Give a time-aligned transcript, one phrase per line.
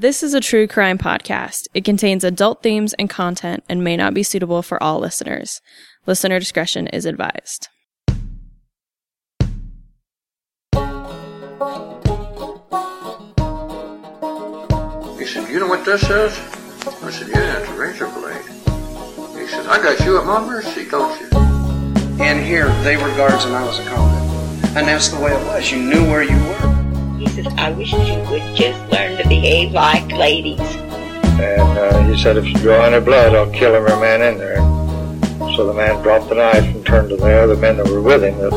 [0.00, 1.66] This is a true crime podcast.
[1.74, 5.60] It contains adult themes and content and may not be suitable for all listeners.
[6.06, 7.66] Listener discretion is advised.
[15.18, 16.38] He said, You know what this is?
[17.02, 18.44] I said, Yeah, it's a razor blade.
[19.36, 21.26] He said, I got you at my mercy, don't you?
[22.22, 24.76] And here, they were guards and I was a convict.
[24.76, 25.72] And that's the way it was.
[25.72, 26.77] You knew where you were.
[27.18, 27.98] He says, I wish you
[28.30, 30.60] would just learn to behave like ladies.
[30.60, 34.58] And uh, he said, if you draw any blood, I'll kill every man in there.
[35.56, 38.22] So the man dropped the knife and turned to the other men that were with
[38.22, 38.52] him that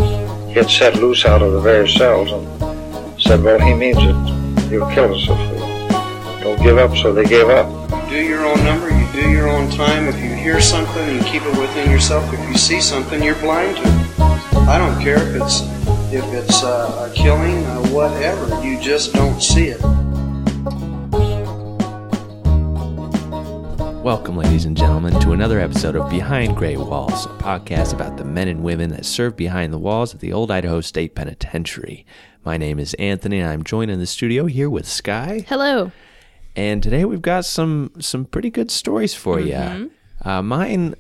[0.48, 4.70] he had set loose out of the various cells and said, well, he means it.
[4.70, 6.95] He'll kill us if we don't give up.
[6.98, 7.89] So they gave up.
[8.09, 10.08] Do your own number, you do your own time.
[10.08, 12.34] If you hear something, you keep it within yourself.
[12.34, 14.22] If you see something, you're blind to it.
[14.70, 15.62] I don't care if it's
[16.14, 18.64] if it's uh, a killing, uh, whatever.
[18.66, 19.82] You just don't see it.
[24.02, 28.23] Welcome, ladies and gentlemen, to another episode of Behind Gray Walls, a podcast about the
[28.23, 32.06] men and women that serve behind the walls of the old Idaho State Penitentiary.
[32.46, 35.46] My name is Anthony, and I'm joined in the studio here with Sky.
[35.48, 35.92] Hello.
[36.55, 39.91] And today we've got some some pretty good stories for you.
[40.23, 40.95] Uh, mine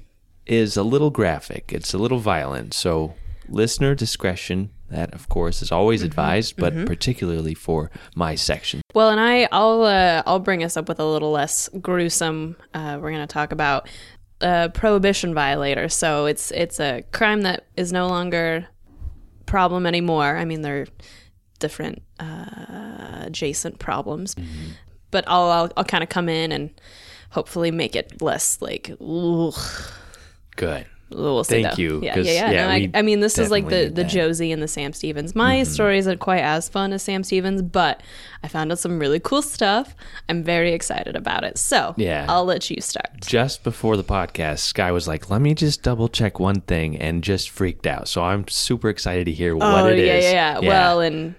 [0.45, 1.71] is a little graphic.
[1.73, 3.15] It's a little violent, so
[3.47, 4.71] listener discretion.
[4.89, 8.81] That, of course, is always advised, but particularly for my section.
[8.93, 12.57] Well, and I, I'll, uh, I'll bring us up with a little less gruesome.
[12.73, 13.87] Uh, we're going to talk about
[14.41, 15.87] a prohibition violator.
[15.87, 18.67] So it's it's a crime that is no longer
[19.45, 20.35] problem anymore.
[20.35, 20.87] I mean, they're
[21.59, 24.35] different uh, adjacent problems,
[25.11, 26.69] but I'll I'll, I'll kind of come in and
[27.29, 28.91] hopefully make it less like.
[28.99, 29.53] Ugh.
[30.55, 30.85] Good.
[31.13, 31.81] We'll see, Thank though.
[31.83, 32.51] you, Yeah, yeah, yeah.
[32.51, 34.01] yeah, No, I, I mean, this is like the the that.
[34.03, 34.09] Mm-hmm.
[34.11, 35.35] Josie and the Sam Stevens.
[35.35, 38.01] My story isn't quite as fun as Sam Stevens, but
[38.43, 39.93] I found out some really cool stuff.
[40.29, 41.57] I'm very excited about it.
[41.57, 42.27] So Yeah.
[42.29, 43.09] I'll let you start.
[43.25, 47.21] just before the podcast, Sky was like, "Let me just double check one thing," and
[47.25, 48.07] just freaked out.
[48.07, 50.23] So I'm super excited to hear what oh it is.
[50.23, 51.35] yeah, yeah, yeah, Well, and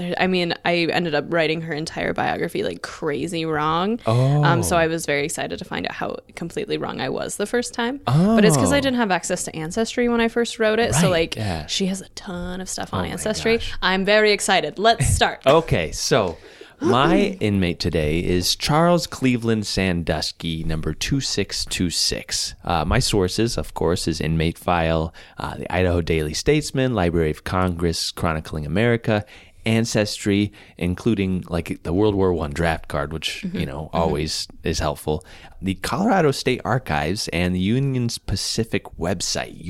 [0.00, 4.00] there, I mean, I ended up writing her entire biography like crazy wrong.
[4.06, 4.42] Oh.
[4.44, 7.46] Um, so I was very excited to find out how completely wrong I was the
[7.46, 8.00] first time.
[8.06, 8.80] But it's because I Oh.
[8.80, 10.94] didn't have access to Ancestry when I first wrote it.
[10.94, 11.66] So like, yeah.
[11.66, 13.60] she has a ton of stuff on Oh Ancestry.
[13.82, 14.78] I'm very excited.
[14.78, 15.40] Let's start.
[15.46, 16.36] okay, so
[16.82, 22.54] my inmate today is Charles Cleveland Sandusky, number two six two six.
[22.64, 27.44] Uh, my sources, of course, is Inmate File, uh, the Idaho Daily Statesman, Library of
[27.44, 29.26] Congress, Chronicling America.
[29.66, 33.58] Ancestry, including like the World War One draft card, which mm-hmm.
[33.58, 33.96] you know mm-hmm.
[33.96, 35.24] always is helpful.
[35.62, 39.60] The Colorado State Archives and the Union's Pacific website,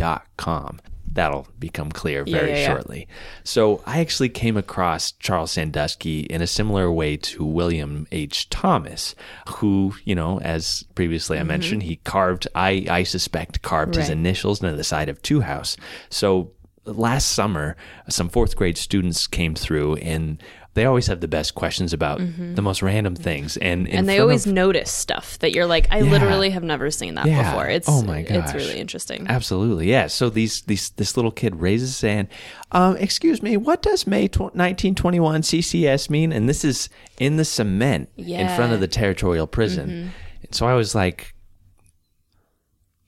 [0.00, 0.80] up.com.
[1.14, 2.66] That'll become clear very yeah, yeah.
[2.66, 3.06] shortly.
[3.44, 8.50] So I actually came across Charles Sandusky in a similar way to William H.
[8.50, 9.14] Thomas,
[9.48, 11.48] who, you know, as previously I mm-hmm.
[11.48, 15.76] mentioned, he carved, I, I suspect, carved his initials into the side of two house.
[16.10, 16.50] So
[16.84, 17.76] last summer,
[18.08, 20.42] some fourth grade students came through and
[20.74, 23.56] they always have the best questions about the most random things.
[23.58, 26.10] And, and they always of- notice stuff that you're like, I Yeah.
[26.10, 27.48] literally have never seen that Yeah.
[27.48, 27.68] before.
[27.68, 28.36] It's Oh my gosh.
[28.46, 29.24] it's really interesting.
[29.28, 30.08] Absolutely, yeah.
[30.08, 32.26] So these these this little kid raises his hand.
[32.72, 36.32] Um, excuse me, what does May tw- 1921 CCS mean?
[36.32, 38.72] And this is in the cement in front Mm-hmm.
[38.72, 40.10] of the territorial prison.
[40.42, 41.33] And so I was like,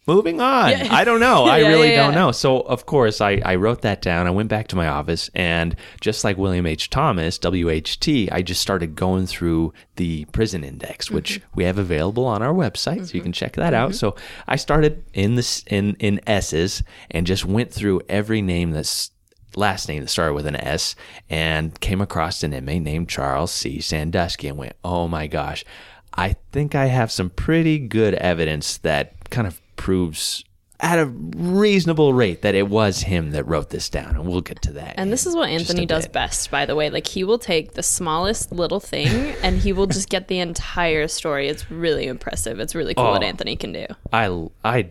[0.06, 0.72] moving on.
[0.72, 1.44] I don't know.
[1.47, 2.19] I Yeah, really yeah, don't yeah.
[2.21, 2.33] know.
[2.33, 4.27] So of course I, I wrote that down.
[4.27, 6.91] I went back to my office and just like William H.
[6.91, 11.50] Thomas, WHT, I just started going through the prison index, which Mm-hmm.
[11.56, 13.95] we have available on our website, so you can check that out.
[13.95, 14.15] So
[14.47, 19.11] I started in this in in S's and just went through every name that's
[19.56, 20.95] last name that started with an S
[21.31, 23.81] and came across an inmate named Charles C.
[23.81, 25.65] Sandusky and went, oh my gosh,
[26.12, 30.45] I think I have some pretty good evidence that kind of proves
[30.79, 34.15] at a reasonable rate that it was him that wrote this down.
[34.15, 34.95] And we'll get to that.
[34.99, 36.13] And this is what in just a Anthony does bit.
[36.13, 36.91] best, by the way.
[36.91, 39.09] Like he will take the smallest little thing
[39.43, 41.49] and he will just get the entire story.
[41.49, 42.61] It's really impressive.
[42.61, 43.27] It's really cool what Oh.
[43.27, 43.87] Anthony can do.
[44.13, 44.91] I, I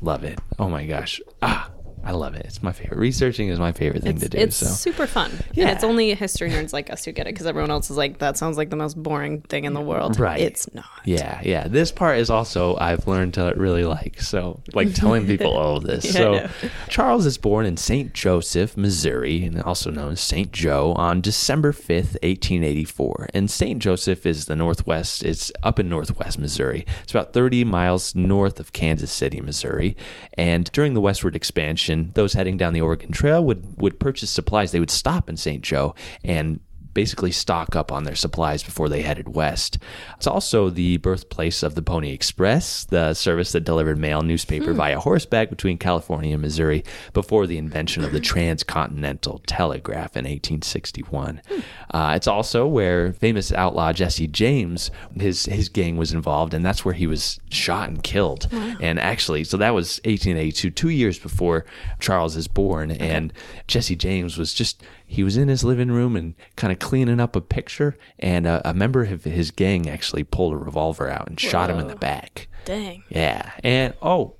[0.00, 0.38] love it.
[0.60, 1.20] Oh my gosh.
[1.42, 1.70] Ah,
[2.06, 2.46] I love it.
[2.46, 2.98] It's my favorite.
[2.98, 4.38] Researching is my favorite thing It's, to do.
[4.38, 5.32] it's so super fun.
[5.52, 5.64] Yeah.
[5.66, 8.18] And it's only history nerds like us who get it because everyone else is like,
[8.18, 10.18] that sounds like the most boring thing in the world.
[10.18, 10.40] Right.
[10.40, 10.84] It's not.
[11.04, 11.66] Yeah, yeah.
[11.66, 14.20] This part is also I've learned to really like.
[14.20, 16.04] So, like telling people all of this.
[16.16, 16.68] Yeah, so.
[16.88, 18.14] Charles is born in St.
[18.14, 20.52] Joseph, Missouri, and also known as St.
[20.52, 23.28] Joe, on December 5th, 1884.
[23.34, 23.80] And St.
[23.82, 26.86] Joseph is the northwest, it's up in northwest Missouri.
[27.02, 29.96] It's about 30 miles north of Kansas City, Missouri.
[30.34, 34.72] And during the westward expansion, those heading down the Oregon Trail would, would purchase supplies.
[34.72, 35.62] They would stop in St.
[35.62, 35.94] Joe
[36.24, 36.60] and
[36.96, 39.76] basically stock up on their supplies before they headed west.
[40.16, 44.70] It's also the birthplace of the Pony Express, the service that delivered mail and newspaper
[44.70, 44.78] hmm.
[44.78, 46.82] via horseback between California and Missouri
[47.12, 48.24] before the invention of the hmm.
[48.24, 51.42] transcontinental telegraph in 1861.
[51.46, 51.60] Hmm.
[51.94, 56.82] Uh, it's also where famous outlaw Jesse James, his his gang was involved, and that's
[56.82, 58.48] where he was shot and killed.
[58.80, 61.66] And actually, so that was 1882, two years before
[62.00, 63.34] Charles is born, and
[63.66, 67.36] Jesse James was just he was in his living room and kind of cleaning up
[67.36, 71.38] a picture, and a, a member of his gang actually pulled a revolver out and
[71.38, 72.48] shot him in the back.
[72.64, 73.04] Dang.
[73.08, 74.36] Yeah, and oh,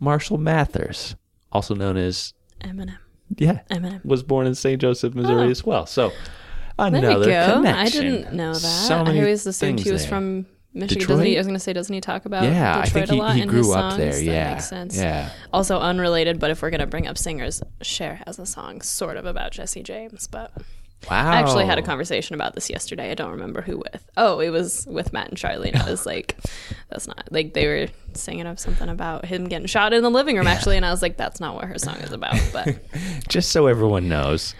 [0.00, 1.14] Marshall Mathers,
[1.52, 2.96] also known as Eminem.
[3.36, 4.04] yeah, Eminem.
[4.04, 4.80] was born in St.
[4.80, 5.50] Joseph, Missouri Oh.
[5.50, 5.86] as well.
[5.86, 6.08] So
[6.78, 7.54] There another we go.
[7.56, 7.66] connection.
[7.66, 8.58] I didn't know that.
[8.60, 10.08] So I many always assumed he was there.
[10.08, 10.98] from Michigan.
[11.00, 11.08] Detroit?
[11.08, 11.36] Doesn't he?
[11.36, 13.22] I was going to say, doesn't he talk about Yeah, I Detroit think he, a
[13.22, 13.96] lot he in grew his up songs?
[13.98, 14.12] there.
[14.24, 14.96] That makes sense.
[14.96, 15.30] yeah.
[15.52, 19.16] Also unrelated, but if we're going to bring up singers, Cher has a song sort
[19.16, 20.52] of about Jesse James, but
[21.10, 21.30] Wow.
[21.30, 23.10] I actually had a conversation about this yesterday.
[23.10, 24.04] I don't remember who with.
[24.18, 25.70] Oh, it was with Matt and Charlie.
[25.72, 26.36] And I was like,
[26.90, 30.36] that's not like they were singing of something about him getting shot in the living
[30.36, 32.36] room actually, and I was like, that's not what her song is about.
[32.52, 32.76] But
[33.28, 34.54] Just so everyone knows,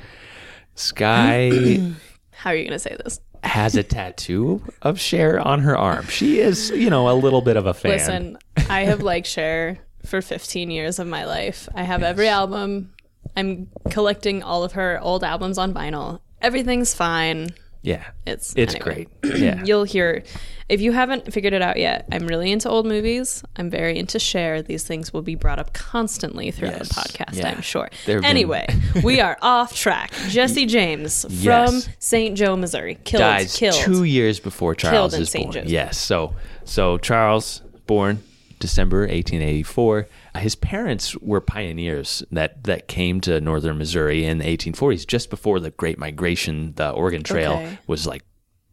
[0.77, 1.79] Sky
[2.33, 3.21] how are you going to say this?
[3.43, 6.07] Has a tattoo of Cher on her arm.
[6.09, 7.93] She is, you know, a little bit of a fan.
[7.93, 8.39] Listen,
[8.69, 11.69] I have liked Cher for 15 years of my life.
[11.75, 12.93] I have every album.
[13.37, 16.21] I'm collecting all of her old albums on vinyl.
[16.43, 17.51] Everything's fine.
[17.83, 19.07] Yeah, It's it's anyway.
[19.23, 19.39] great.
[19.41, 20.23] Yeah, You'll hear
[20.71, 22.07] if you haven't figured it out yet.
[22.13, 23.43] I'm really into old movies.
[23.57, 24.63] I'm very into Cher.
[24.63, 26.89] These things will be brought up constantly throughout Yes.
[26.89, 27.37] the podcast.
[27.37, 27.51] Yeah.
[27.51, 27.89] I'm sure.
[28.07, 28.67] Been- Anyway,
[29.05, 30.13] we are off track.
[30.29, 31.89] Jesse James from Yes.
[31.99, 32.37] St.
[32.37, 33.21] Joe, Missouri, killed.
[33.21, 33.75] dies killed.
[33.75, 35.53] two years before Charles is born.
[35.53, 35.69] Joseph.
[35.71, 36.35] Yes, so
[36.65, 38.23] so Charles born
[38.61, 40.07] December 1884.
[40.35, 45.31] Uh, his parents were pioneers that that came to northern Missouri in the 1840s, just
[45.31, 46.75] before the Great Migration.
[46.77, 47.79] The Oregon Trail Okay.
[47.87, 48.23] was like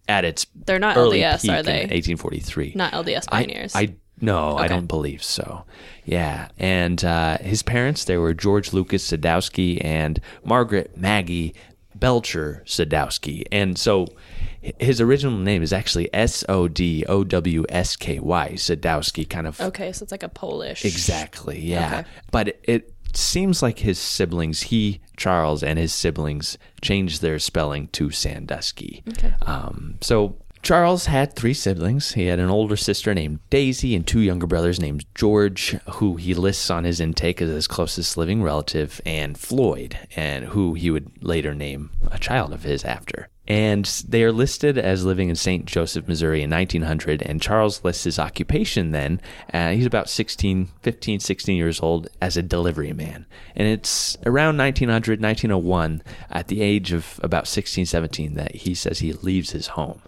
[0.08, 1.80] at its They're not early LDS, peak are in they?
[1.82, 2.74] 1843.
[2.76, 3.76] Not LDS pioneers.
[3.76, 5.66] I, no, I don't believe so.
[6.06, 11.54] Yeah, and uh, his parents they were George Lucas Sodowsky and Margaret Maggie
[11.94, 14.08] Belcher Sodowsky, and so
[14.80, 19.48] his original name is actually S O D O W S K Y Sodowsky, kind
[19.48, 20.84] of okay, so it's like a Polish.
[20.86, 22.00] Exactly, yeah.
[22.00, 22.10] Okay.
[22.32, 27.88] But it, it seems like his siblings, he, Charles, and his siblings changed their spelling
[27.90, 29.04] to Sandusky.
[29.10, 29.34] Okay.
[29.42, 32.14] Um, so Charles had three siblings.
[32.14, 36.34] He had an older sister named Daisy and two younger brothers named George, who he
[36.34, 41.24] lists on his intake as his closest living relative, and Floyd, and who he would
[41.24, 43.30] later name a child of his after.
[43.48, 45.66] And they are listed as living in St.
[45.66, 47.22] Joseph, Missouri in 1900.
[47.22, 49.22] And Charles lists his occupation then.
[49.54, 53.26] Uh, he's about 16, 15, 16 years old as a delivery man.
[53.56, 59.00] And it's around 1900, 1901, at the age of about 16, 17, that he says
[59.00, 60.02] he leaves his home.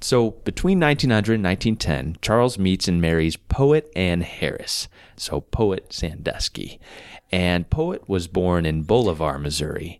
[0.00, 4.88] So between 1900 and 1910, Charles meets and marries poet Anne Harris.
[5.16, 6.80] So poet Sandusky.
[7.30, 9.99] And poet was born in Bolivar, Missouri.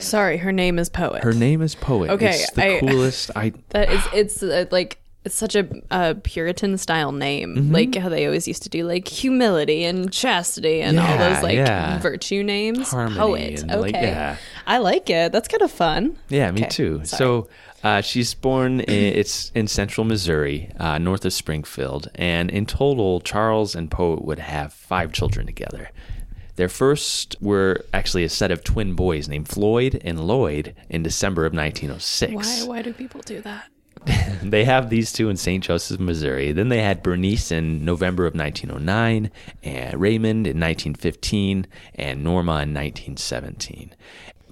[0.00, 1.22] Sorry, her name is Poet.
[1.22, 2.10] Her name is Poet.
[2.10, 3.30] Okay, it's the I- coolest.
[3.36, 7.72] I That is, it's uh, like it's such a, a Puritan style name, Mm-hmm.
[7.72, 11.56] like how they always used to do like humility and chastity and all those like
[11.56, 11.98] yeah.
[12.00, 12.90] virtue names.
[12.90, 14.36] Harmony Poet, okay, like, yeah.
[14.66, 15.32] I like it.
[15.32, 16.18] That's kind of fun.
[16.28, 17.04] Yeah, me Okay, too.
[17.04, 17.18] sorry.
[17.18, 17.48] So
[17.84, 18.80] uh, she's born.
[18.80, 24.24] In, it's in central Missouri, uh, north of Springfield, and in total, Charles and Poet
[24.24, 25.90] would have five children together.
[26.56, 31.46] Their first were actually a set of twin boys named Floyd and Lloyd in December
[31.46, 32.32] of 1906.
[32.32, 33.68] Why why do people do that?
[34.42, 35.64] they have these two in St.
[35.64, 36.52] Joseph, Missouri.
[36.52, 39.30] Then they had Bernice in November of 1909,
[39.62, 43.94] and Raymond in 1915, and Norma in 1917.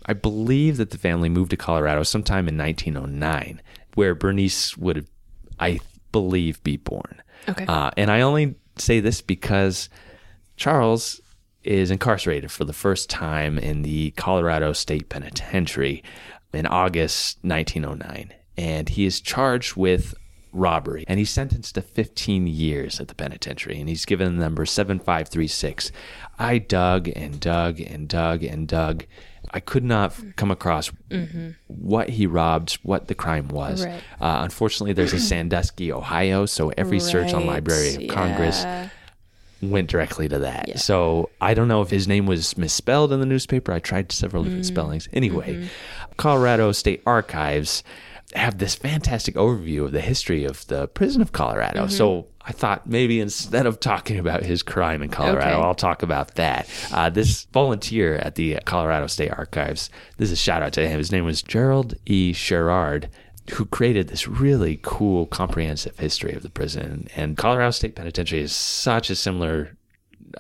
[0.07, 3.61] I believe that the family moved to Colorado sometime in 1909,
[3.95, 5.07] where Bernice would,
[5.61, 5.81] I
[6.13, 7.23] believe, be born.
[7.49, 7.67] Okay.
[7.67, 9.89] Uh, and I only say this because
[10.57, 11.21] Charles
[11.64, 16.02] is incarcerated for the first time in the Colorado State Penitentiary
[16.52, 18.33] in August 1909.
[18.57, 20.14] And he is charged with
[20.54, 24.66] robbery and he's sentenced to 15 years at the penitentiary and he's given the number
[24.66, 25.90] 7536
[26.38, 29.07] i dug and dug and dug and dug
[29.52, 30.92] i could not come across
[31.69, 34.02] what he robbed what the crime was Right.
[34.21, 38.90] uh, unfortunately there's a sandusky ohio so every search on library of congress yeah.
[39.62, 40.69] Went directly to that.
[40.69, 40.76] Yeah.
[40.76, 43.73] So I don't know if his name was misspelled in the newspaper.
[43.73, 45.09] I tried several different spellings.
[45.12, 45.66] Anyway, Mm-hmm.
[46.16, 47.83] Colorado State Archives
[48.35, 51.87] have this fantastic overview of the history of the prison of Colorado.
[51.87, 55.66] So I thought maybe instead of talking about his crime in Colorado, Okay.
[55.66, 56.69] I'll talk about that.
[56.92, 60.99] Uh, this volunteer at the Colorado State Archives, this is a shout out to him.
[60.99, 62.33] His name was Gerald E.
[62.33, 63.09] Sherrard.
[63.51, 67.09] Who created this really cool, comprehensive history of the prison?
[67.17, 69.77] And Colorado State Penitentiary is such a similar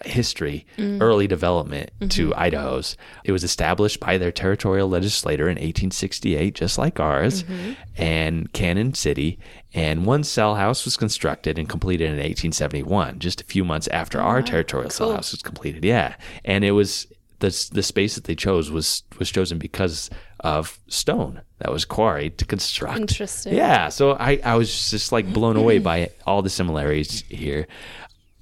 [0.04, 1.00] history, mm.
[1.00, 2.08] early development mm-hmm.
[2.08, 2.96] to Idaho's.
[3.24, 7.72] It was established by their territorial legislator in 1868, just like ours, mm-hmm.
[7.96, 9.38] and Cannon City.
[9.74, 14.20] And one cell house was constructed and completed in 1871, just a few months after
[14.20, 15.84] oh, our territorial cell house was completed.
[15.84, 17.06] Yeah, and it was
[17.38, 20.10] the the space that they chose was was chosen because
[20.42, 22.98] of stone that was quarried to construct.
[22.98, 23.54] Interesting.
[23.54, 27.66] Yeah, so I I was just like blown away by all the similarities here.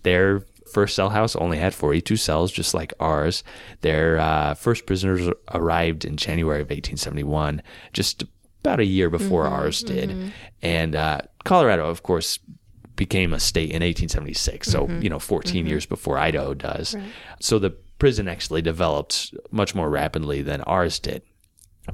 [0.03, 0.41] Their
[0.73, 3.43] first cell house only had 42 cells, just like ours.
[3.81, 7.61] Their uh, first prisoners arrived in January of 1871,
[7.93, 8.25] just
[8.63, 10.33] about a year before ours did.
[10.63, 12.39] And uh, Colorado, of course,
[12.97, 16.95] became a state in 1876, so, you know, 14 years before Idaho does.
[17.41, 21.23] So the prison actually developed much more rapidly than ours did.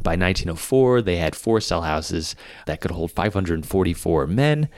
[0.02, 2.34] By 1904, they had four cell houses
[2.66, 4.68] that could hold 544 men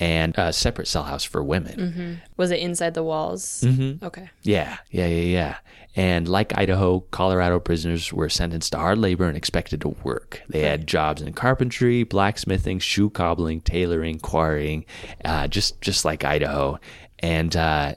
[0.00, 2.20] and a separate cell house for women.
[2.36, 3.62] Was it inside the walls?
[3.66, 4.04] Mm-hmm.
[4.04, 4.30] Okay.
[4.42, 5.56] Yeah, yeah, yeah, yeah.
[5.96, 10.42] And like Idaho, Colorado prisoners were sentenced to hard labor and expected to work.
[10.48, 14.84] They had jobs in carpentry, blacksmithing, shoe cobbling, tailoring, quarrying,
[15.24, 16.78] uh, just just like Idaho.
[17.18, 17.94] And uh,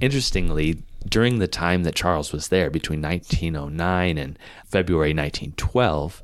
[0.00, 6.22] interestingly, during the time that Charles was there, between 1909 and February 1912,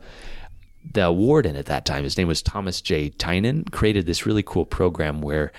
[0.93, 3.11] the warden at that time, his name was Thomas J.
[3.11, 5.53] Tynan, created this really cool program where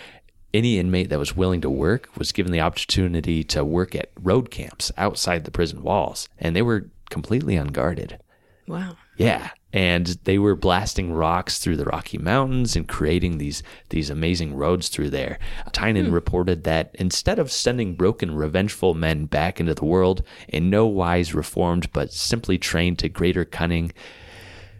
[0.54, 4.50] any inmate that was willing to work was given the opportunity to work at road
[4.50, 8.20] camps outside the prison walls, and they were completely unguarded.
[8.68, 8.98] Wow.
[9.18, 14.56] Yeah, and they were blasting rocks through the Rocky Mountains and creating these these amazing
[14.56, 15.40] roads through there.
[15.72, 16.14] Tynan hmm.
[16.14, 21.34] reported that instead of sending broken, revengeful men back into the world in no wise
[21.34, 23.92] reformed, but simply trained to greater cunning,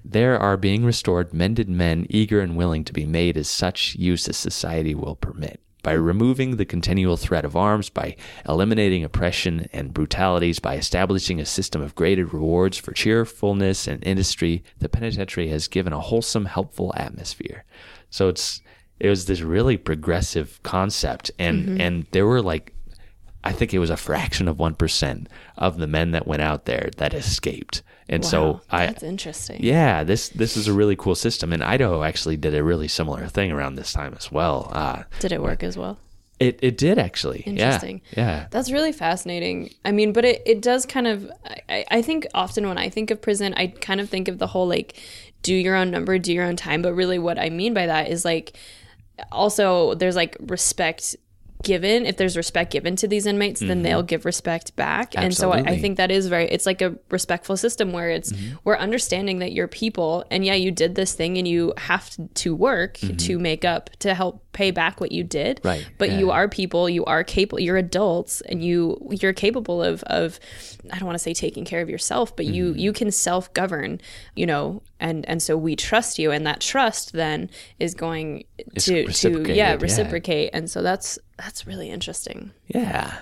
[0.06, 4.28] there are being restored mended men eager and willing to be made as such use
[4.30, 5.62] as society will permit.
[5.88, 11.46] By removing the continual threat of arms, by eliminating oppression and brutalities, by establishing a
[11.46, 16.94] system of graded rewards for cheerfulness and industry, the penitentiary has given a wholesome, helpful
[16.98, 17.64] atmosphere.
[18.10, 18.62] So it's
[19.00, 21.80] it was this really progressive concept, and mm-hmm.
[21.80, 22.74] and there were like
[23.46, 26.66] I think it was a fraction of one percent of the men that went out
[26.66, 29.64] there that escaped, and so I that's interesting.
[29.64, 33.28] yeah, this this is a really cool system, and Idaho actually did a really similar
[33.28, 34.72] thing around this time as well.
[34.74, 35.98] Uh, Did it work as well?
[36.40, 37.40] it it did actually.
[37.42, 38.02] Interesting.
[38.12, 38.48] Yeah, yeah.
[38.52, 39.74] That's really fascinating.
[39.84, 41.32] I mean, but it, it does kind of,
[41.68, 44.48] I, I think often when I think of prison, I kind of think of the
[44.48, 45.00] whole like,
[45.42, 46.82] do your own number, do your own time.
[46.82, 48.56] But really, what I mean by that is like,
[49.32, 51.16] also, there's like respect
[51.64, 52.06] given.
[52.06, 53.82] If there's respect given to these inmates, then mm-hmm.
[53.84, 55.14] they'll give respect back.
[55.16, 58.32] And so I, I think that is very, it's like a respectful system where it's,
[58.32, 58.58] mm-hmm.
[58.64, 60.26] we're understanding that you're people.
[60.32, 63.18] And yeah, you did this thing and you have to, work mm-hmm.
[63.18, 65.62] to make up, to help pay back what you did.
[65.64, 65.88] Right.
[65.98, 70.40] But you are people you are capable you're adults and you you're capable of of
[70.92, 72.80] i don't want to say taking care of yourself but you Mm-hmm.
[72.80, 74.02] you can self-govern
[74.36, 77.50] you know and and so we trust you and that trust then
[77.80, 79.78] is going It's to to yeah yeah.
[79.80, 83.18] reciprocate and so that's that's really interesting Yeah,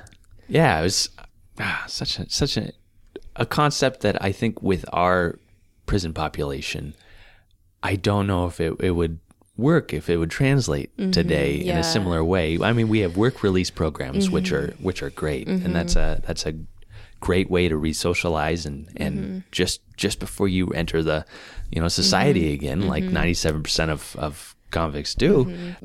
[0.47, 0.79] yeah.
[0.79, 1.09] It was
[1.59, 2.71] ah, such a such a
[3.35, 5.37] a concept that I think with our
[5.85, 6.93] prison population,
[7.83, 9.19] I don't know if it, it would
[9.57, 11.67] work if it would translate today in Mm-hmm.
[11.67, 11.79] yeah.
[11.79, 12.57] a similar way.
[12.61, 14.71] I mean, we have work release programs which Mm-hmm.
[14.71, 16.53] are which are great, and that's a that's a
[17.29, 19.39] great way to re-socialize and and Mm-hmm.
[19.51, 21.19] just just before you enter the
[21.73, 23.19] you know society again, like Mm-hmm.
[23.21, 25.33] ninety seven percent of of convicts do.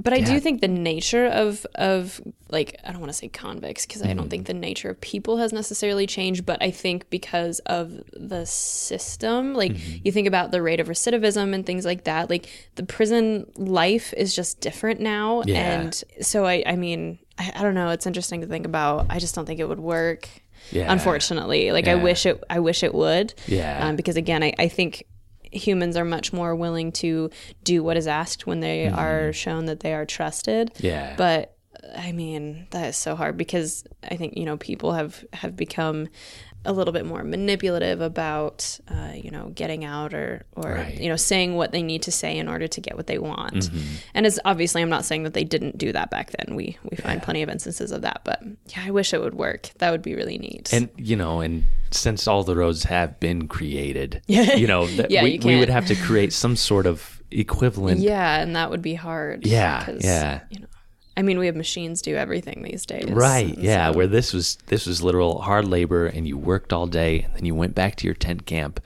[0.05, 0.31] but i Yeah.
[0.33, 2.21] do think the nature of of
[2.57, 4.17] like i don't want to say convicts because i Mm-hmm.
[4.19, 7.87] don't think the nature of people has necessarily changed but i think because of
[8.33, 10.01] the system like Mm-hmm.
[10.05, 14.13] you think about the rate of recidivism and things like that like the prison life
[14.17, 15.57] is just different now Yeah.
[15.81, 19.19] and so i i mean I, I don't know it's interesting to think about i
[19.21, 20.29] just don't think it would work
[20.73, 20.93] Yeah.
[20.93, 23.89] unfortunately like i wish it i wish it would Yeah.
[23.89, 25.05] um, because again I, I think
[25.53, 27.29] humans are much more willing to
[27.65, 30.87] do what is asked when they are shown that they are trusted Mm-hmm.
[30.87, 31.15] Yeah.
[31.17, 31.57] but
[31.97, 36.09] i mean that is so hard because i think you know people have have become
[36.65, 41.01] a little bit more manipulative about uh, you know getting out or or Right.
[41.01, 43.55] you know saying what they need to say in order to get what they want
[43.55, 43.79] Mm-hmm.
[44.15, 46.97] and it's obviously i'm not saying that they didn't do that back then we we
[46.99, 50.03] find plenty of instances of that but yeah i wish it would work that would
[50.03, 54.67] be really neat And you know, and since all the roads have been created, you
[54.67, 57.99] know, that Yeah, we, you we would have to create some sort of equivalent.
[58.01, 59.45] Yeah, and that would be hard.
[59.47, 60.41] Yeah, yeah.
[60.51, 60.67] You know,
[61.21, 63.05] I mean, we have machines do everything these days.
[63.11, 63.57] Right.
[63.59, 63.91] Yeah.
[63.93, 67.35] so- Where this was this was literal hard labor, and you worked all day, and
[67.35, 68.81] then you went back to your tent camp,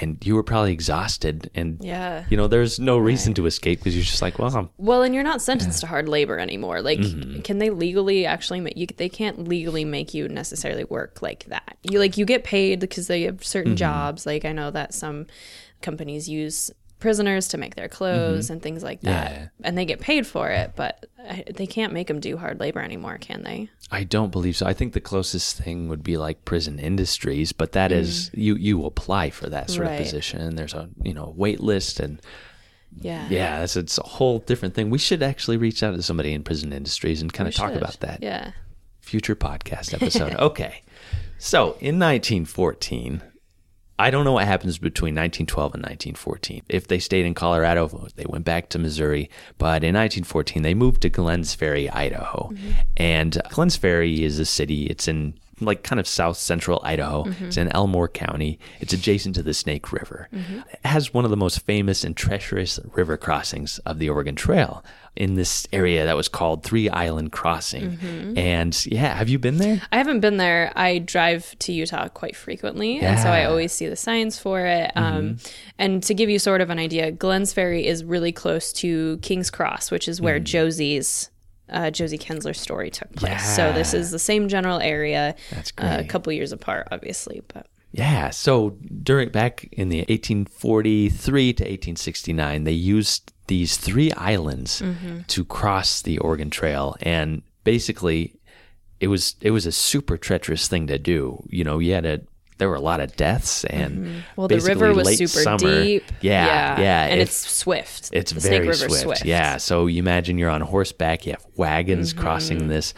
[0.00, 2.24] and you were probably exhausted, and Yeah.
[2.30, 5.14] you know, there's no reason to escape because you're just like, well, I'm, Well, and
[5.14, 6.80] you're not sentenced to hard labor anymore.
[6.80, 7.40] Like, Mm-hmm.
[7.42, 8.86] can they legally actually make you?
[8.96, 11.76] They can't legally make you necessarily work like that.
[11.82, 13.86] You like you get paid because they have certain Mm-hmm.
[13.86, 14.24] jobs.
[14.26, 15.26] Like I know that some
[15.82, 16.70] companies use
[17.04, 19.42] prisoners to make their clothes and things like that, Mm-hmm.
[19.42, 19.48] Yeah.
[19.62, 20.72] and they get paid for it.
[20.74, 21.06] But
[21.54, 23.68] they can't make them do hard labor anymore, can they?
[23.90, 24.66] I don't believe so.
[24.66, 28.84] I think the closest thing would be like prison industries, but that is you you
[28.86, 29.90] apply for that sort Mm.
[29.90, 30.00] Right.
[30.00, 32.20] of position, and there's a you know wait list, and
[33.00, 33.26] Yeah.
[33.28, 34.88] yeah, it's it's a whole different thing.
[34.90, 37.70] We should actually reach out to somebody in prison industries and kind We of talk
[37.72, 37.82] should.
[37.82, 38.22] about that.
[38.22, 38.52] Yeah.
[39.00, 40.34] future podcast episode.
[40.36, 40.82] okay.
[41.38, 43.20] So in 1914,
[43.98, 46.62] I don't know what happens between 1912 and 1914.
[46.68, 49.30] If they stayed in Colorado, they went back to Missouri.
[49.56, 52.50] But in 1914, they moved to Glenns Ferry, Idaho.
[52.52, 52.70] Mm-hmm.
[52.96, 57.24] And Glenns Ferry is a city, it's in like kind of south central Idaho.
[57.40, 58.58] It's in Elmore County.
[58.80, 60.28] It's adjacent to the Snake River.
[60.32, 64.84] It has one of the most famous and treacherous river crossings of the Oregon Trail
[65.16, 68.34] in this area that was called Three Island Crossing.
[68.36, 69.80] And yeah, have you been there?
[69.92, 70.72] I haven't been there.
[70.74, 73.50] I drive to Utah quite frequently, and so I Mm-hmm.
[73.50, 74.90] always see the signs for it.
[74.96, 75.36] Um,
[75.78, 79.50] and to give you sort of an idea, Glenns Ferry is really close to King's
[79.50, 81.30] Cross, which is where Josie's
[81.68, 83.54] uh, Josie Kensler's story took place.
[83.56, 85.34] So this is the same general area.
[85.50, 88.30] That's uh, a couple years apart, obviously, but Yeah.
[88.30, 94.82] So during back in the 1843 to 1869, they used these three islands
[95.28, 98.36] to cross the Oregon Trail, and basically,
[99.00, 101.44] it was it was a super treacherous thing to do.
[101.48, 102.20] You know, you had a
[102.58, 106.04] there were a lot of deaths, and well, the river was super summer- deep.
[106.20, 108.10] Yeah, yeah, and if- it's swift.
[108.12, 109.24] it's the very River's swift.
[109.24, 109.56] Yeah.
[109.56, 112.22] So you imagine you're on horseback, you have wagons Mm-hmm.
[112.22, 112.94] crossing this.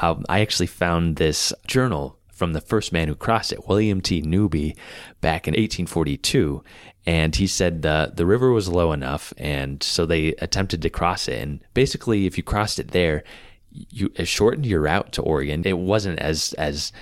[0.00, 4.22] Um, I actually found this journal from the first man who crossed it, William T.
[4.22, 4.74] Newby,
[5.20, 6.62] back in 1842.
[7.06, 9.32] And he said the, the river was low enough.
[9.36, 11.42] And so they attempted to cross it.
[11.42, 13.24] And basically, if you crossed it there,
[13.72, 15.62] you it shortened your route to Oregon.
[15.66, 16.92] It wasn't as, as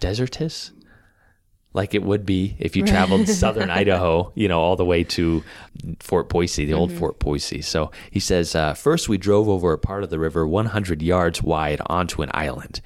[0.00, 0.72] desertous
[1.72, 5.44] like it would be if you traveled southern Idaho, you know, all the way to
[6.00, 7.62] Fort Boise, the old Fort Boise.
[7.62, 11.42] So he says, uh, first we drove over a part of the river 100 yards
[11.42, 12.80] wide onto an island.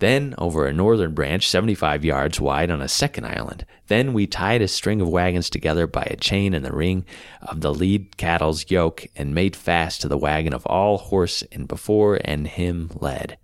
[0.00, 3.64] Then over a northern branch 75 yards wide on a second island.
[3.86, 7.04] Then we tied a string of wagons together by a chain in the ring
[7.42, 11.68] of the lead cattle's yoke and made fast to the wagon of all horse and
[11.68, 13.38] before and him led.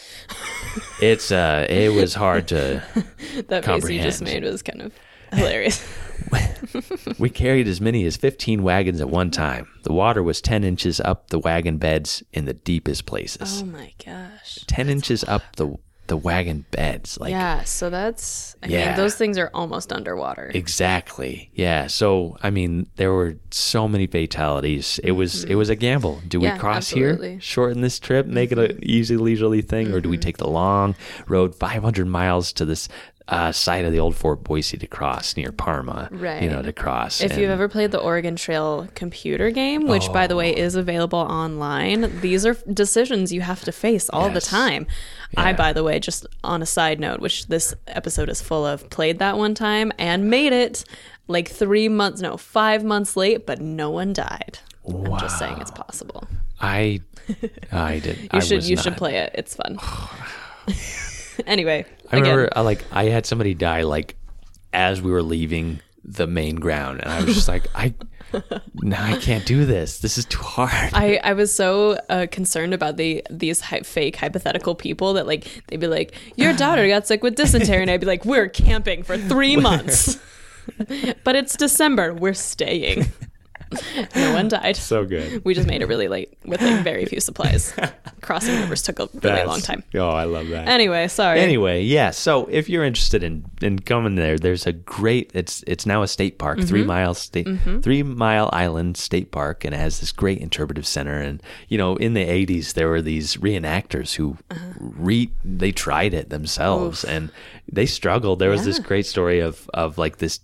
[1.00, 2.82] It's uh it was hard to
[3.48, 4.92] that face you just made was kind of
[5.32, 5.86] hilarious.
[7.18, 9.68] We carried as many as 15 wagons at one time.
[9.84, 13.62] The water was 10 inches up the wagon beds in the deepest places.
[13.62, 14.58] oh my gosh.
[14.66, 15.76] 10 inches up the
[16.08, 17.18] the wagon beds.
[17.18, 18.86] Like yeah, so that's I Yeah.
[18.86, 20.50] mean those things are almost underwater.
[20.54, 21.50] exactly.
[21.54, 21.86] Yeah.
[21.86, 25.00] So, I mean, there were so many fatalities.
[25.02, 25.58] It was it mm-hmm.
[25.58, 26.22] was a gamble.
[26.26, 27.30] Do Yeah, we cross absolutely.
[27.32, 28.78] here, shorten this trip, make it an mm-hmm.
[28.82, 30.22] easy leisurely thing or do we mm-hmm.
[30.22, 30.94] take the long
[31.26, 32.88] road 500 miles to this
[33.28, 36.42] uh, side of the old Fort Boise to cross near Parma, Right.
[36.42, 37.20] you know, to cross.
[37.20, 40.58] If you've ever played the Oregon Trail computer game, which by the way Oh.
[40.58, 44.46] is available online, these are decisions you have to face all the Yes.
[44.46, 44.86] time.
[45.36, 48.88] I, by the way, just on a side note, which this episode is full of,
[48.90, 50.84] played that one time and made it
[51.26, 54.60] like three months, no, five months late, but no one died.
[54.88, 56.28] I'm just saying it's possible.
[56.60, 57.00] I
[57.72, 58.18] I did.
[58.20, 59.32] You I should you should play it.
[59.34, 59.78] It's fun.
[61.46, 64.16] anyway, I again, remember, I, like, I had somebody die like
[64.72, 67.94] as we were leaving the main ground, and I was just like, I,
[68.74, 70.00] no, I can't do this.
[70.00, 70.90] This is too hard.
[70.92, 75.62] I, I was so uh, concerned about the these hy- fake hypothetical people that like
[75.68, 79.02] they'd be like your daughter got sick with dysentery and I'd be like we're camping
[79.02, 80.18] for three months
[81.24, 83.06] but it's December we're staying
[84.16, 85.44] no one died so good.
[85.44, 87.74] we just made it really late with like very few supplies
[88.22, 90.68] crossing rivers took a really That's- long time Oh, I love that.
[90.68, 92.10] anyway sorry Anyway, yeah.
[92.10, 95.30] So if you're interested in in coming there, there's a great.
[95.34, 96.86] It's it's now a state park, three Mm-hmm.
[96.88, 97.48] mile state,
[97.82, 101.18] three mile island state park, and it has this great interpretive center.
[101.20, 104.72] And you know, in the '80s, there were these reenactors who Uh-huh.
[104.80, 107.30] re they tried it themselves, and
[107.70, 108.38] they struggled.
[108.38, 110.40] There was this great story of of like this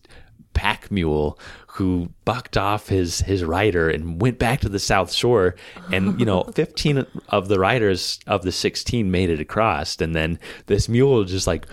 [0.55, 1.39] pack mule
[1.77, 5.55] who bucked off his his rider and went back to the south shore
[5.91, 10.39] and you know 15 of the riders of the 16 made it across and then
[10.67, 11.67] this mule just like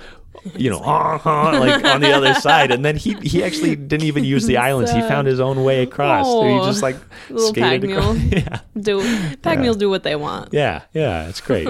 [0.56, 2.72] you know, like on the other side.
[2.72, 4.90] And then he he actually didn't even use the islands.
[4.90, 6.26] He found his own way across.
[6.26, 6.96] So he just like
[7.30, 8.16] Little skated pack across.
[8.16, 8.34] mule.
[8.34, 8.60] Yeah.
[8.80, 10.54] Do pack mules do what they want.
[10.54, 11.68] Yeah, yeah, it's great.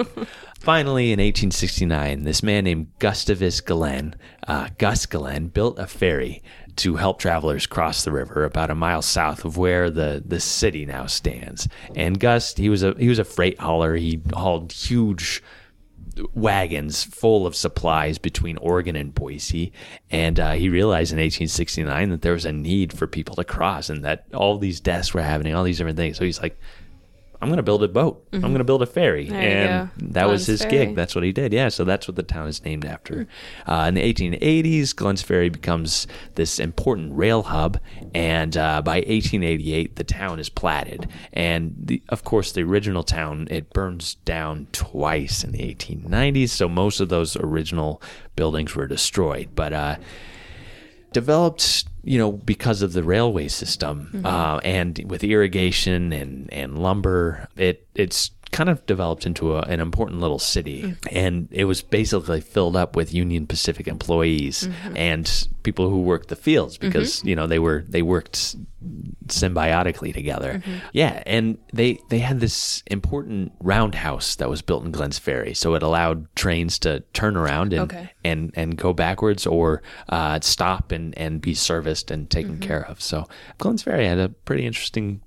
[0.60, 4.14] Finally, in 1869, this man named Gustavus Galen,
[4.46, 6.42] uh, Gus Galen, built a ferry
[6.76, 10.86] to help travelers cross the river about a mile south of where the, the city
[10.86, 11.68] now stands.
[11.94, 13.96] And Gus, he was a he was a freight hauler.
[13.96, 15.42] He hauled huge
[16.34, 19.72] wagons full of supplies between Oregon and Boise.
[20.10, 23.88] And uh, he realized in 1869 that there was a need for people to cross
[23.88, 26.16] and that all these deaths were happening, all these different things.
[26.16, 26.58] So he's like,
[27.42, 28.26] I'm going to build a boat.
[28.32, 29.24] I'm going to build a ferry.
[29.24, 29.32] Mm-hmm.
[29.32, 30.86] There and that was his Ferry.
[30.86, 30.94] gig.
[30.94, 31.52] That's what he did.
[31.54, 31.70] Yeah.
[31.70, 33.26] So that's what the town is named after.
[33.66, 37.80] Uh, in the 1880s, Glenns Ferry becomes this important rail hub.
[38.14, 41.08] And uh, by 1888, the town is platted.
[41.32, 46.50] And the, of course, the original town, it burns down twice in the 1890s.
[46.50, 48.02] So most of those original
[48.36, 49.50] buildings were destroyed.
[49.54, 49.96] But, uh,
[51.12, 57.48] developed, you know, because of the railway system uh, and with irrigation and, and lumber,
[57.56, 60.96] it it's kind of developed into a, an important little city.
[61.10, 66.36] And it was basically filled up with Union Pacific employees and people who worked the
[66.36, 68.56] fields because you know they were they worked
[69.26, 70.62] symbiotically together.
[70.92, 75.74] Yeah, and they they had this important roundhouse that was built in Glenns Ferry, so
[75.74, 78.10] it allowed trains to turn around and Okay.
[78.24, 82.62] and and go backwards or uh, stop and and be serviced and taken Mm-hmm.
[82.62, 83.00] care of.
[83.00, 85.20] So Glenns Ferry had a pretty interesting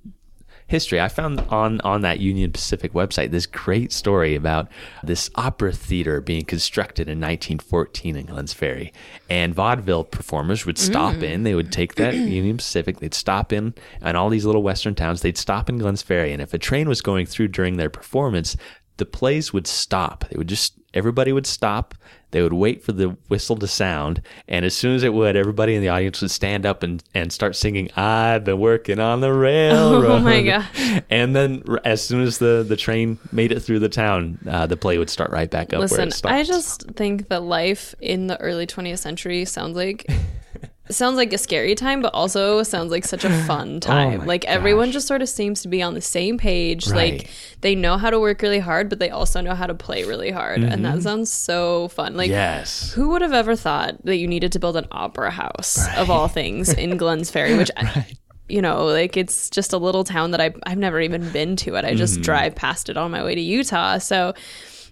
[0.67, 0.99] history.
[1.01, 4.67] I found on on that Union Pacific website this great story about
[5.03, 8.91] this opera theater being constructed in 1914 in Glenns Ferry,
[9.29, 11.23] and vaudeville performers would stop Mm.
[11.23, 11.43] in.
[11.43, 12.99] They would take that Union Pacific.
[12.99, 15.21] They'd stop in, and all these little western towns.
[15.21, 18.55] They'd stop in Glenns Ferry, and if a train was going through during their performance,
[18.97, 20.25] the plays would stop.
[20.29, 21.95] They would just everybody would stop.
[22.33, 25.75] They would wait for the whistle to sound, and as soon as it would, everybody
[25.75, 29.31] in the audience would stand up and, and start singing, "I've been working on the
[29.31, 31.01] railroad." Oh my gosh.
[31.09, 34.75] And then, as soon as the, the train made it through the town, uh, the
[34.77, 36.11] play would start right back up where Listen.
[36.25, 40.07] I just think that life in the early 20th century sounds like
[40.89, 44.21] sounds like a scary time, but also sounds like such a fun time.
[44.21, 44.93] Oh like everyone gosh.
[44.93, 46.87] just sort of seems to be on the same page.
[46.87, 47.19] Right.
[47.21, 47.29] Like
[47.61, 50.31] they know how to work really hard, but they also know how to play really
[50.31, 52.15] hard, and that sounds so fun.
[52.17, 52.33] Like Mm-hmm.
[52.59, 52.91] yes.
[52.93, 56.27] who would have ever thought that you needed to build an opera house of all
[56.27, 58.05] things in Glenns Ferry, which I,
[58.49, 61.75] you know, like it's just a little town that I I've never even been to
[61.75, 61.85] it.
[61.85, 62.23] I just Mm-hmm.
[62.23, 63.97] drive past it on my way to Utah.
[63.99, 64.33] So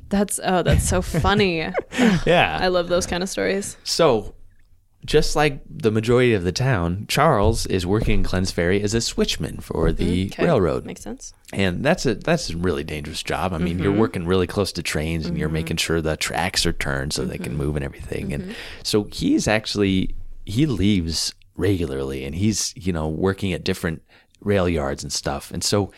[0.10, 1.60] that's oh, that's so funny.
[2.26, 2.58] Yeah.
[2.62, 3.78] I love those kind of stories.
[3.84, 4.34] So,
[5.06, 8.98] just like the majority of the town, Charles is working in Glenns Ferry as a
[8.98, 10.34] switchman for the mm-hmm.
[10.34, 10.46] Okay.
[10.46, 10.86] railroad.
[10.86, 11.34] Makes sense.
[11.52, 13.54] and that's a that's a really dangerous job.
[13.54, 14.00] I mean, you're mm-hmm.
[14.00, 15.54] working really close to trains, and you're mm-hmm.
[15.54, 18.34] making sure the tracks are turned so they can move and everything.
[18.34, 24.04] And so he's actually he leaves regularly, and he's you know working at different
[24.40, 25.52] rail yards and stuff.
[25.52, 25.92] And so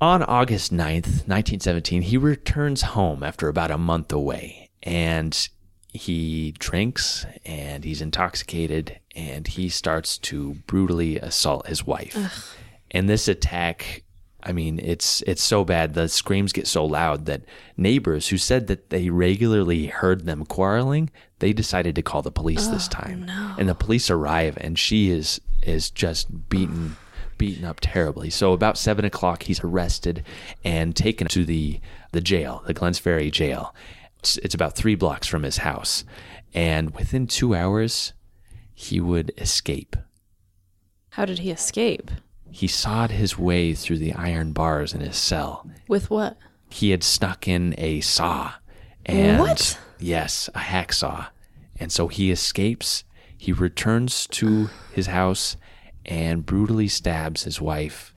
[0.00, 5.48] on August 9th, 1917, he returns home after about a month away, and
[5.92, 12.56] he drinks and he's intoxicated and he starts to brutally assault his wife.
[12.90, 14.02] And this attack,
[14.42, 15.94] I mean, it's it's so bad.
[15.94, 17.42] The screams get so loud that
[17.76, 22.66] neighbors who said that they regularly heard them quarreling, they decided to call the police
[22.68, 23.26] this time.
[23.58, 26.96] And the police arrive, and she is is just beaten
[27.38, 28.30] beaten up terribly.
[28.30, 30.24] So about seven o'clock, he's arrested
[30.64, 31.80] and taken to the
[32.12, 33.74] the jail, the Glenns Ferry jail.
[34.22, 36.04] It's, about three blocks from his house,
[36.54, 38.12] and within two hours,
[38.72, 39.96] he would escape.
[41.10, 42.10] How did he escape?
[42.50, 45.68] He sawed his way through the iron bars in his cell.
[45.88, 46.36] With what?
[46.70, 48.52] He had snuck in a saw,
[49.04, 49.78] and What?
[49.98, 51.26] yes, a hacksaw,
[51.80, 53.02] and so he escapes.
[53.36, 55.56] He returns to his house
[56.06, 58.14] and brutally stabs his wife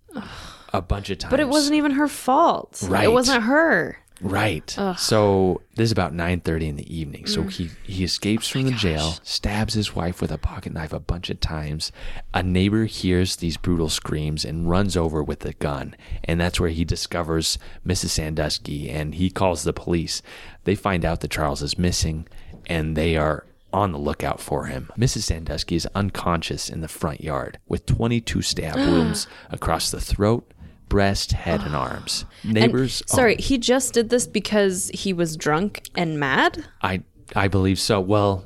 [0.72, 1.32] a bunch of times.
[1.32, 2.84] But it wasn't even her fault.
[2.88, 3.06] Right.
[3.06, 3.98] It wasn't her.
[4.22, 4.70] Right.
[4.96, 7.24] So this is about nine thirty in the evening.
[7.24, 7.30] Mm.
[7.30, 11.00] So he he escapes from the jail, stabs his wife with a pocket knife a
[11.00, 11.92] bunch of times.
[12.34, 16.70] A neighbor hears these brutal screams and runs over with a gun, and that's where
[16.70, 18.10] he discovers Mrs.
[18.10, 20.22] Sandusky and he calls the police.
[20.64, 22.28] They find out that Charles is missing,
[22.68, 24.90] and they are on the lookout for him.
[24.98, 25.24] Mrs.
[25.24, 30.50] Sandusky is unconscious in the front yard with 22 stab wounds across the throat,
[30.90, 32.26] breast, head, and arms.
[32.44, 33.02] And- Neighbors.
[33.12, 36.66] oh, sorry, he just did this because he was drunk and mad?
[36.82, 37.02] I
[37.36, 38.00] I believe so.
[38.00, 38.46] Well,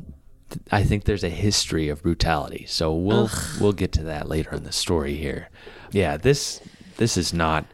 [0.49, 4.53] th- I think there's a history of brutality, so we'll we'll get to that later
[4.55, 5.49] in the story here.
[5.91, 6.61] Yeah, this
[6.97, 7.65] this is not.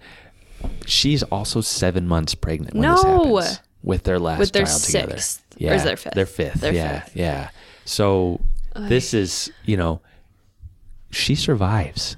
[0.88, 3.36] She's also seven months pregnant when this No.
[3.36, 3.60] happens.
[3.84, 5.12] with their last With their child together.
[5.18, 6.14] sixth, or is their fifth?
[6.16, 6.62] Their fifth.
[6.62, 7.16] Their yeah, fifth.
[7.16, 7.50] yeah.
[7.86, 8.42] So
[8.76, 10.02] this is, you know,
[11.12, 12.18] she survives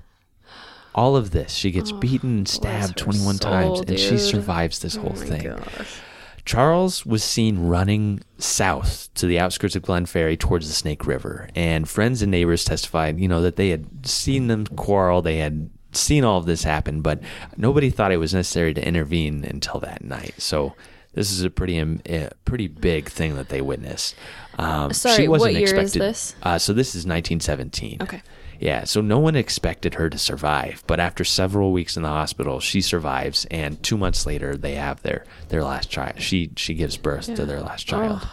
[0.98, 1.54] all of this.
[1.54, 5.16] She gets beaten and stabbed her 21 times, soul, and she survives this whole Oh
[5.16, 5.44] thing.
[5.44, 6.00] gosh.
[6.44, 11.50] Charles was seen running south to the outskirts of Glenns Ferry towards the Snake River,
[11.56, 15.70] and friends and neighbors testified, you know, that they had seen them quarrel, they had
[15.92, 17.20] seen all of this happen, but
[17.58, 20.36] nobody thought it was necessary to intervene until that night.
[20.38, 20.74] So
[21.14, 24.16] this is a pretty, um, uh, pretty big thing that they witnessed.
[24.58, 26.36] Um, Sorry, she what wasn't year is this?
[26.44, 27.98] Uh, so this is 1917.
[28.02, 28.22] Okay.
[28.60, 32.60] Yeah, so no one expected her to survive, but after several weeks in the hospital,
[32.60, 36.20] she survives, and two months later, they have their their last child.
[36.22, 38.28] She she gives birth to their last child.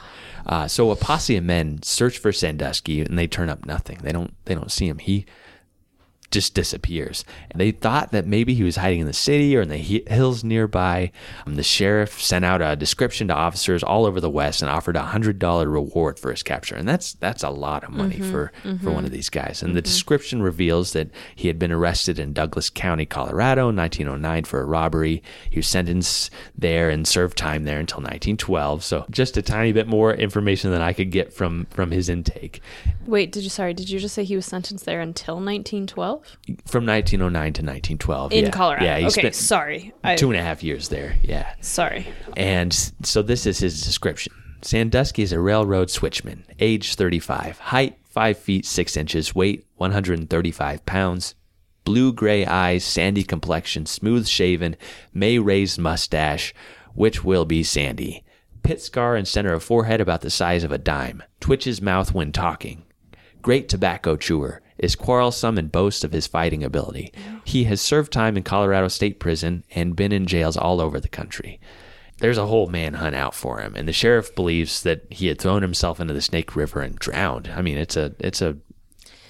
[0.47, 3.99] Uh, so a posse of men search for Sandusky, and they turn up nothing.
[4.03, 4.99] They don't they don't see him.
[4.99, 5.27] He
[6.35, 7.25] just disappears.
[7.51, 10.13] And they thought that maybe he was hiding in the city or in the hi-
[10.13, 11.13] hills nearby.
[11.47, 14.97] Um, the sheriff sent out a description to officers all over the West and offered
[14.97, 16.75] a hundred dollar reward for his capture.
[16.75, 18.31] And that's that's a lot of money mm-hmm.
[18.31, 19.15] for for one of mm-hmm.
[19.15, 19.63] these guys.
[19.63, 19.85] And the mm-hmm.
[19.85, 24.65] description reveals that he had been arrested in Douglas County, Colorado, in 1909 for a
[24.65, 25.23] robbery.
[25.49, 28.83] He was sentenced there and served time there until 1912.
[28.83, 32.61] So just a tiny bit more information than I could get from from his intake.
[33.07, 33.73] Wait, did you sorry?
[33.73, 36.24] Did you just say he was sentenced there until 1912
[36.67, 38.51] From 1909 to 1912 in yeah.
[38.51, 38.85] Colorado?
[38.85, 39.93] Yeah, he okay, spent sorry.
[40.17, 41.17] Two and a half years there.
[41.23, 41.55] Yeah.
[41.61, 42.07] sorry.
[42.37, 44.33] And so this is his description.
[44.63, 51.35] Sandusky is a railroad switchman, age 35, height 5 feet 6 inches, weight 135 pounds,
[51.85, 54.77] blue gray eyes, sandy complexion, smooth shaven,
[55.13, 56.55] may raised mustache,
[56.95, 58.25] which will be sandy.
[58.63, 61.23] Pit scar and center of forehead about the size of a dime.
[61.41, 62.85] Twitches mouth when talking.
[63.43, 64.63] Great tobacco chewer.
[64.85, 67.11] Is quarrelsome and boasts of his fighting ability.
[67.43, 71.09] He has served time in Colorado State Prison and been in jails all over the
[71.09, 71.59] country.
[72.19, 75.63] There's a whole manhunt out for him, and the sheriff believes that he had thrown
[75.63, 77.51] himself into the Snake River and drowned.
[77.57, 78.59] I mean, it's a it's a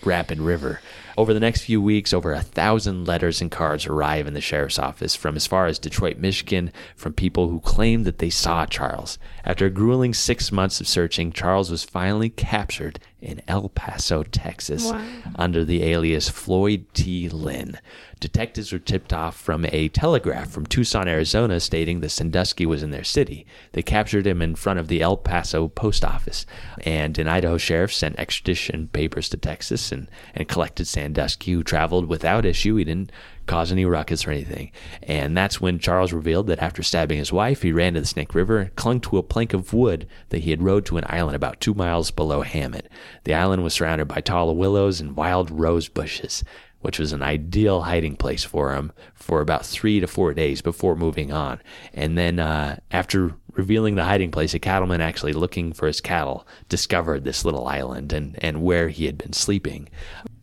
[0.05, 0.81] rapid river.
[1.17, 4.79] Over the next few weeks, over a thousand letters and cards arrive in the sheriff's
[4.79, 9.19] office from as far as Detroit, Michigan, from people who claim that they saw Charles.
[9.45, 14.93] After a grueling six months of searching, Charles was finally captured in El Paso, Texas,
[15.37, 17.29] under the alias Floyd T.
[17.29, 17.79] Lynn.
[18.25, 22.91] Detectives were tipped off from a telegraph from Tucson, Arizona, stating that Sandusky was in
[22.91, 23.45] their city.
[23.73, 26.47] They captured him in front of the El Paso post office,
[26.87, 32.09] and an Idaho sheriff sent extradition papers to Texas and, and collected Sandusky, who traveled
[32.09, 32.77] without issue.
[32.77, 33.13] He didn't
[33.47, 34.73] cause any ruckus or anything.
[35.03, 38.35] And that's when Charles revealed that after stabbing his wife, he ran to the Snake
[38.35, 41.61] River clung to a plank of wood that he had rowed to an island about
[41.61, 42.89] two miles below Hammett.
[43.25, 46.43] The island was surrounded by tall willows and wild rose bushes
[46.85, 50.95] which was an ideal hiding place for him for about three to four days before
[50.95, 51.59] moving on.
[51.95, 56.47] And then, uh, after revealing the hiding place, a cattleman actually looking for his cattle
[56.69, 59.89] discovered this little island and, and where he had been sleeping.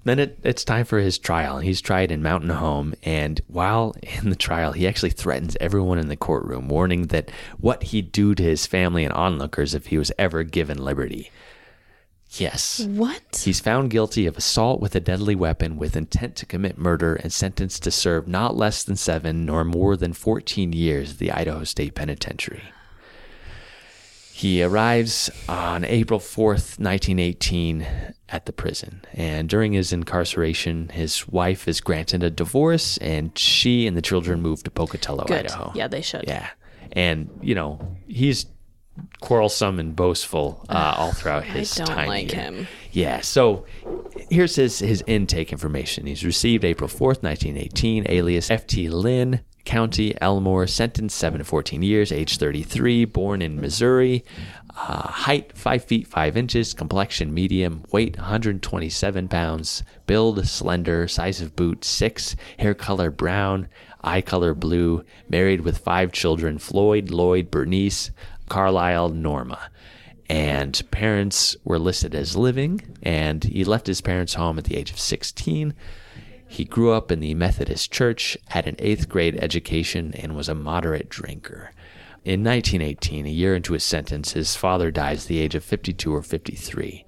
[0.04, 2.95] Then it, it's time for his trial, he's tried in Mountain Home.
[3.04, 7.84] And while in the trial, he actually threatens everyone in the courtroom, warning that what
[7.84, 11.30] he'd do to his family and onlookers if he was ever given liberty.
[12.33, 12.79] Yes.
[12.79, 13.41] What?
[13.43, 17.31] He's found guilty of assault with a deadly weapon with intent to commit murder and
[17.31, 21.63] sentenced to serve not less than seven nor more than 14 years at the Idaho
[21.63, 22.63] State Penitentiary.
[24.33, 27.85] He arrives on April 4th, 1918,
[28.29, 29.03] at the prison.
[29.13, 34.41] And during his incarceration, his wife is granted a divorce, and she and the children
[34.41, 35.45] move to Pocatello, Good.
[35.45, 35.71] Idaho.
[35.75, 36.23] Yeah, they should.
[36.25, 36.49] Yeah.
[36.93, 38.47] And, you know, he's
[39.19, 41.84] quarrelsome and boastful uh, all throughout his time.
[41.84, 42.41] I don't time like here.
[42.41, 42.67] him.
[42.91, 43.21] Yeah.
[43.21, 43.65] So
[44.30, 46.06] here's his, his intake information.
[46.06, 48.89] He's received April 4th, 1918, alias F.T.
[48.89, 54.25] Lynn, County, Elmore, sentenced 7 to 14 years, age 33, born in Missouri,
[54.75, 61.56] uh, height 5 feet 5 inches, complexion medium, weight 127 pounds, build slender, size of
[61.56, 63.67] boot 6, hair color brown,
[64.04, 68.12] eye color blue, married with five children Floyd, Lloyd, Bernice,
[68.51, 69.71] Carlisle, Norma.
[70.29, 74.91] And parents were listed as living, and he left his parents' home at the age
[74.91, 75.73] of 16.
[76.49, 80.53] He grew up in the Methodist Church, had an eighth grade education, and was a
[80.53, 81.71] moderate drinker.
[82.25, 86.13] In 1918, a year into his sentence, his father dies at the age of 52
[86.13, 87.05] or 53.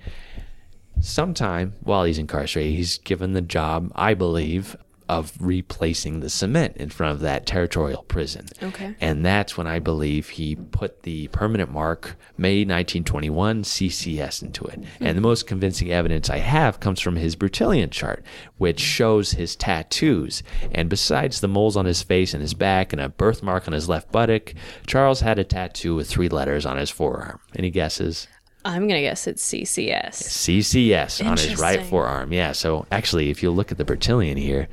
[1.02, 4.78] Sometime while he's incarcerated, he's given the job, I believe,
[5.10, 8.48] of replacing the cement in front of that territorial prison.
[8.62, 8.96] Okay.
[9.02, 14.84] And that's when I believe he put the permanent mark May 1921 CCS into it.
[15.00, 18.24] And the most convincing evidence I have comes from his Bertillon chart,
[18.58, 20.44] which shows his tattoos.
[20.72, 23.90] And besides the moles on his face and his back and a birthmark on his
[23.90, 24.54] left buttock,
[24.88, 27.40] Charles had a tattoo with three letters on his forearm.
[27.56, 28.28] Any guesses?
[28.66, 30.14] I'm gonna guess it's CCS.
[30.14, 32.32] CCS on his right forearm.
[32.32, 32.54] Yeah.
[32.54, 34.70] So actually, if you look at the Bertillon here,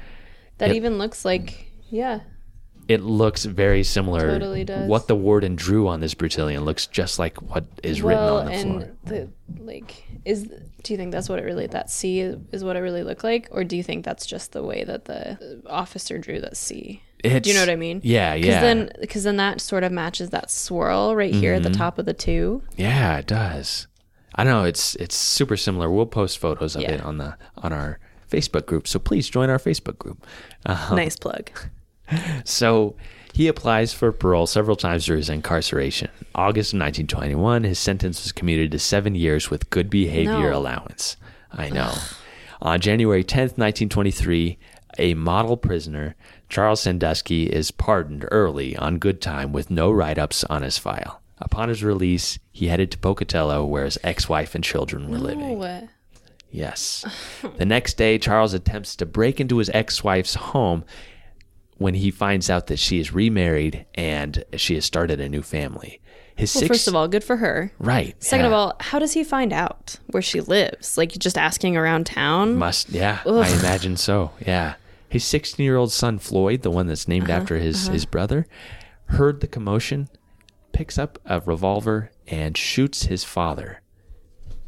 [0.60, 2.20] That even looks like yeah.
[2.88, 4.20] it looks very similar.
[4.20, 4.88] Totally does.
[4.88, 8.46] What the warden drew on this Bertillon looks just like what is written well, on
[8.46, 8.96] the and floor.
[9.04, 9.28] the
[9.62, 10.44] like is
[10.82, 13.48] do you think that's what it really that C is, what it really looked like,
[13.50, 17.02] or do you think that's just the way that the officer drew that C?
[17.22, 18.00] do you know what I mean?
[18.02, 18.60] Yeah, Because yeah.
[18.62, 21.66] then, because then that sort of matches that swirl right here Mm-hmm.
[21.66, 22.62] at the top of the two.
[22.78, 23.88] Yeah, it does.
[24.34, 24.64] I don't know.
[24.64, 25.90] It's it's super similar.
[25.90, 26.92] We'll post photos of Yeah.
[26.92, 27.98] it on the on our
[28.30, 28.86] Facebook group.
[28.88, 30.24] So please join our Facebook group.
[30.64, 31.50] Uh, Nice plug.
[32.44, 32.96] So
[33.32, 36.10] he applies for parole several times during his incarceration.
[36.34, 40.58] August of 1921, his sentence was commuted to seven years with good behavior No.
[40.58, 41.16] allowance.
[41.52, 41.92] I know.
[42.60, 44.58] On January 10th, 1923,
[44.98, 46.16] a model prisoner,
[46.48, 51.20] Charles Sodowsky, is pardoned early on good time with no write ups on his file.
[51.38, 55.58] Upon his release, he headed to Pocatello, where his ex wife and children were living.
[56.50, 57.04] Yes.
[57.56, 60.84] the next day, Charles attempts to break into his ex wife's home
[61.78, 66.00] when he finds out that she is remarried and she has started a new family.
[66.36, 67.72] His well, six, first of all, good for her.
[67.78, 68.14] right.
[68.22, 70.96] Second of all, how does he find out where she lives?
[70.96, 72.56] Like just asking around town?
[72.56, 74.30] must yeah, I imagine so.
[74.46, 74.74] Yeah.
[75.08, 78.46] His 16 year old son Floyd, the one that's named Uh-huh, after his his brother,
[79.06, 80.08] heard the commotion,
[80.72, 83.82] picks up a revolver and shoots his father.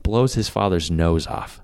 [0.03, 1.62] Blows his father's nose off.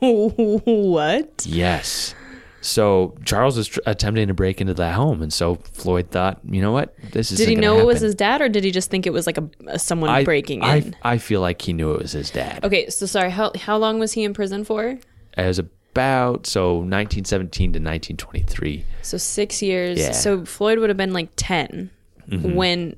[0.00, 1.46] What?
[1.46, 2.14] Yes.
[2.60, 6.62] So Charles was tr- attempting to break into that home, and so Floyd thought, you
[6.62, 7.38] know what, this is.
[7.38, 9.36] Did he know it was his dad, or did he just think it was like
[9.36, 10.96] a, a someone I, breaking I, in?
[11.02, 12.64] I feel like he knew it was his dad.
[12.64, 13.30] okay, so sorry.
[13.30, 14.84] How how long was he in prison for?
[14.90, 15.00] It
[15.36, 18.84] was about so 1917 to 1923.
[19.02, 19.98] So six years.
[19.98, 20.12] Yeah.
[20.12, 21.90] So Floyd would have been like 10
[22.28, 22.54] Mm-hmm.
[22.54, 22.94] when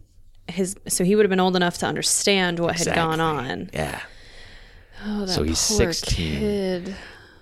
[0.49, 0.77] his.
[0.87, 3.71] So he would have been old enough to understand what had gone on.
[3.73, 4.01] Yeah.
[5.05, 6.39] Oh, So he's poor 16.
[6.39, 6.97] Kid.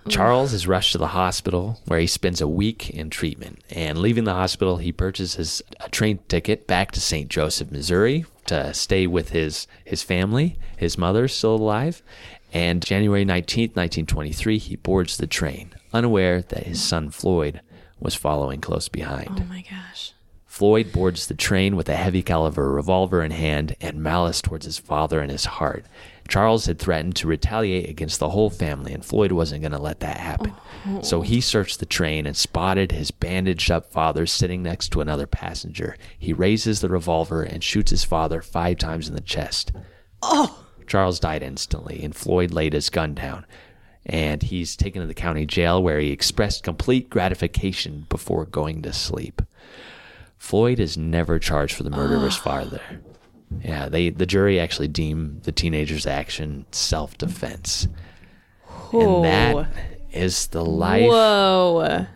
[0.08, 3.62] Charles is rushed to the hospital where he spends a week in treatment.
[3.70, 7.28] And leaving the hospital, he purchases a train ticket back to St.
[7.28, 10.58] Joseph, Missouri to stay with his, his family.
[10.76, 12.02] His mother's still alive.
[12.52, 17.60] And January 19th, 1923, he boards the train, unaware that his son Floyd
[18.00, 19.30] was following close behind.
[19.40, 20.12] Oh my gosh.
[20.46, 24.76] Floyd boards the train with a heavy caliber revolver in hand and malice towards his
[24.78, 25.86] father in his heart.
[26.28, 30.00] Charles had threatened to retaliate against the whole family, and Floyd wasn't going to let
[30.00, 30.54] that happen.
[31.02, 35.26] So he searched the train and spotted his bandaged up father sitting next to another
[35.26, 35.96] passenger.
[36.18, 39.72] He raises the revolver and shoots his father five times in the chest.
[40.22, 40.64] Oh.
[40.86, 43.46] Charles died instantly, and Floyd laid his gun down.
[44.04, 48.92] And he's taken to the county jail where he expressed complete gratification before going to
[48.92, 49.42] sleep.
[50.36, 52.42] Floyd is never charged for the murder of his ah.
[52.42, 52.80] father.
[53.64, 57.88] Yeah, they the jury actually deemed the teenager's action self defense.
[58.92, 59.68] And that
[60.12, 62.06] is the life, Whoa.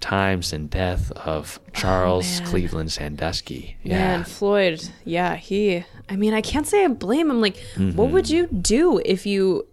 [0.00, 2.48] times, and death of Charles man.
[2.48, 3.76] Cleveland Sodowsky.
[3.84, 3.98] Yeah.
[3.98, 5.84] Man, Floyd, yeah, he.
[6.08, 7.40] I mean, I can't say I blame him.
[7.40, 7.56] Like,
[7.94, 8.34] what would Mm-hmm.
[8.34, 9.68] you do if you,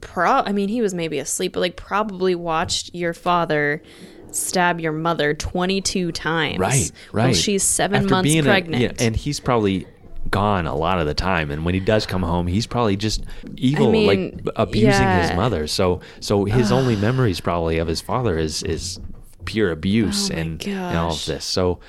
[0.00, 0.30] pro?
[0.30, 3.82] I mean, he was maybe asleep, but like probably watched your father
[4.30, 6.58] stab your mother twenty-two times.
[6.58, 7.24] Right, right.
[7.26, 8.82] While she's seven After months being a- pregnant.
[8.82, 9.86] yeah, and he's probably
[10.30, 11.50] gone a lot of the time.
[11.50, 13.24] And when he does come home, he's probably just
[13.56, 15.66] evil, mean, like abusing his mother.
[15.66, 19.00] So, so his only memories probably of his father is is
[19.44, 21.44] pure abuse Oh and, and all of this.
[21.44, 21.80] So,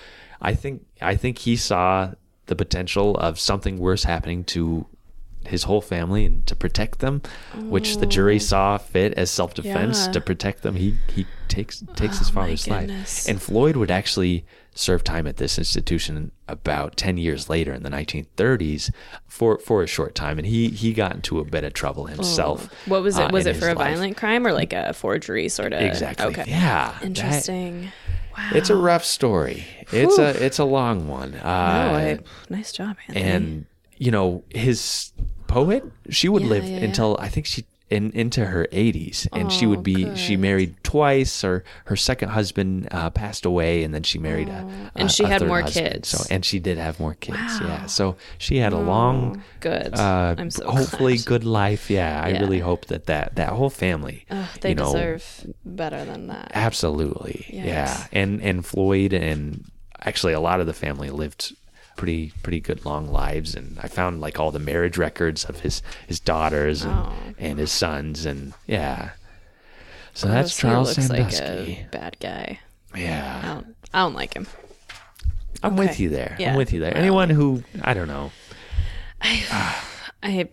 [0.41, 2.13] I think I think he saw
[2.47, 4.85] the potential of something worse happening to
[5.45, 7.21] his whole family and to protect them,
[7.55, 8.39] which the jury oh.
[8.39, 10.05] saw fit as self defense Oh.
[10.07, 10.11] Yeah.
[10.13, 10.75] to protect them.
[10.75, 15.03] He he takes takes oh his Oh, my father's life, and Floyd would actually serve
[15.03, 18.91] time at this institution about 10 years later in the 1930s
[19.27, 22.69] for for a short time and he he got into a bit of trouble himself
[22.71, 22.75] Oh.
[22.87, 23.23] what was it?
[23.23, 23.93] uh, was it for a life.
[23.93, 25.81] violent crime or like a forgery sort of?
[25.81, 26.43] exactly Okay.
[26.47, 27.91] yeah that- Interesting.
[28.37, 28.49] wow.
[28.53, 31.35] it's a rough story it's a it's a long one.
[31.35, 33.25] uh, I- nice job, Anthony.
[33.25, 33.65] and
[33.97, 35.11] you know his
[35.47, 36.85] poet she would Yeah, live yeah, yeah.
[36.85, 41.43] until i think she in, into her 80s and she would be she married twice
[41.43, 45.23] or her second husband uh, passed away and then she married a, And a- she
[45.23, 45.93] a had more husband.
[45.93, 46.09] kids.
[46.09, 49.93] so and she did have more kids yeah so she had a long Good.
[49.95, 51.25] uh, I'm so hopefully glad.
[51.25, 54.25] good life yeah, i really hope that that that whole family
[54.61, 55.23] they you know deserve
[55.65, 56.51] better than that.
[56.55, 59.63] absolutely yeah and and floyd and
[60.01, 61.55] actually a lot of the family lived
[61.95, 63.55] pretty pretty good long lives.
[63.55, 67.13] And i found like all the marriage records of his his daughters and, Oh.
[67.37, 68.25] and his sons.
[68.25, 69.11] And yeah.
[70.13, 71.85] So that's charles looks like sodowsky.
[71.85, 72.59] a bad guy.
[72.93, 74.47] I yeah don't, I don't like him.
[75.63, 76.35] i'm with you there.
[76.39, 76.51] Yeah.
[76.51, 76.95] i'm with you there.
[76.95, 78.31] Anyone who i don't know.
[79.21, 79.83] I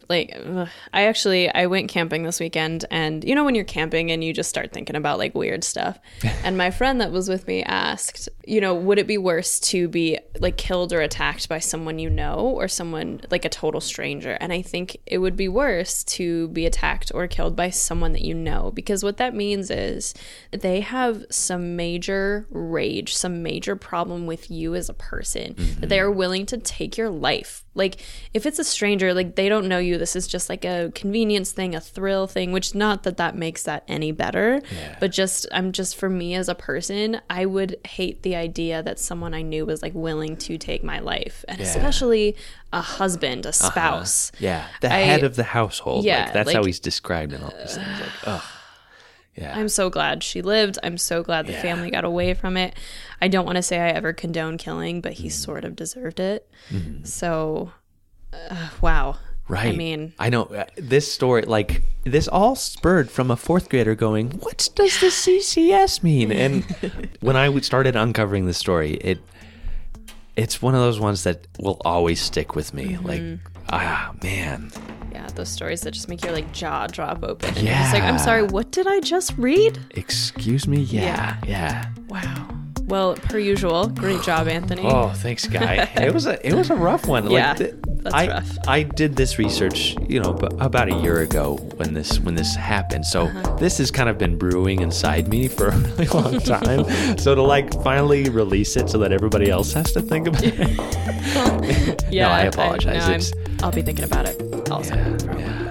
[0.09, 0.69] like ugh.
[0.93, 4.33] I actually I went camping this weekend and you know when you're camping and you
[4.33, 5.99] just start thinking about like weird stuff.
[6.45, 9.89] and my friend that was with me asked, you know, would it be worse to
[9.89, 14.33] be like killed or attacked by someone you know or someone like a total stranger?
[14.41, 18.23] And I think it would be worse to be attacked or killed by someone that
[18.23, 20.15] you know because what that means is
[20.51, 25.81] they have some major rage, some major problem with you as a person mm-hmm.
[25.81, 27.65] that they are willing to take your life.
[27.75, 28.03] Like
[28.35, 31.53] if it's a stranger, like they don't know you, this is just like a convenience
[31.53, 34.61] thing, a thrill thing, which not that that makes that any better,
[34.99, 38.99] but just I'm just for me as a person, I would hate the idea that
[38.99, 42.37] someone I knew was like willing to take my life, and especially
[42.73, 43.71] a husband, a uh-huh.
[43.71, 44.33] spouse.
[44.39, 44.67] yeah.
[44.81, 47.77] The I- head of the household Yeah, like that's how he's described in all these
[47.77, 48.60] things like oh
[49.37, 50.79] yeah I'm so glad she lived.
[50.83, 51.63] I'm so glad the Yeah.
[51.63, 52.75] family got away from it.
[53.23, 55.33] I don't want to say I ever condone killing, but he Mm.
[55.33, 56.49] sort of deserved it.
[57.05, 57.73] So,
[58.33, 59.17] uh, wow.
[59.49, 59.75] Right.
[59.75, 63.97] I mean, I know uh, this story, like, this all spurred from a fourth grader
[63.97, 66.31] going, What does the CCS mean?
[66.31, 66.65] And
[67.21, 69.19] when I started uncovering the story, it
[70.37, 72.95] it's one of those ones that will always stick with me.
[72.95, 73.07] Mm-hmm.
[73.07, 73.23] Like,
[73.71, 74.71] ah, man.
[75.13, 77.49] Yeah, those stories that just make your like jaw drop open.
[77.51, 79.79] And you're just like, I'm sorry, what did I just read?
[79.93, 80.81] Excuse me?
[80.81, 81.37] Yeah.
[81.47, 81.91] Yeah.
[82.09, 82.60] Wow.
[82.91, 84.83] Well, per usual, great job, Anthony.
[84.85, 85.89] Oh, thanks, guy.
[85.97, 87.31] it was a it was a rough one.
[87.31, 88.59] Yeah, th- that's I, rough.
[88.67, 92.55] I did this research, you know, b- about a year ago when this when this
[92.57, 93.07] happened.
[93.07, 93.57] So Uh-huh.
[93.57, 96.85] this has kind of been brewing inside me for a really long time.
[97.19, 102.05] so to like finally release it so that everybody else has to think about it.
[102.11, 103.05] yeah, no, I apologize.
[103.05, 103.33] I'm- It's-
[103.63, 104.95] I'll be thinking about it also.
[104.95, 105.70] for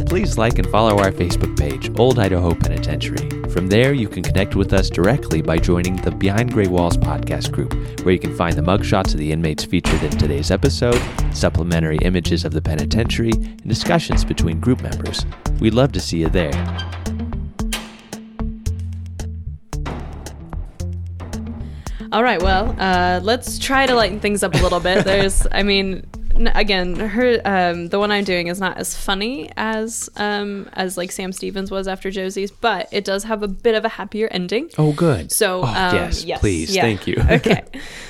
[0.07, 3.29] Please like and follow our Facebook page, Old Idaho Penitentiary.
[3.49, 7.51] From there, you can connect with us directly by joining the Behind Gray Walls podcast
[7.51, 7.73] group,
[8.05, 11.01] where you can find the mugshots of the inmates featured in today's episode,
[11.33, 15.25] supplementary images of the penitentiary, and discussions between group members.
[15.59, 16.53] We'd love to see you there.
[22.13, 25.03] All right, well, uh, let's try to lighten things up a little bit.
[25.05, 26.07] There's, I mean,
[26.53, 31.11] again, her, um, the one I'm doing is not as funny as, um, as like
[31.11, 34.69] Sam Stevens was after Josie's, but it does have a bit of a happier ending.
[34.77, 35.31] Oh, good.
[35.31, 36.75] So, Oh, um, yes, please.
[36.75, 37.15] Thank you.
[37.29, 37.63] okay.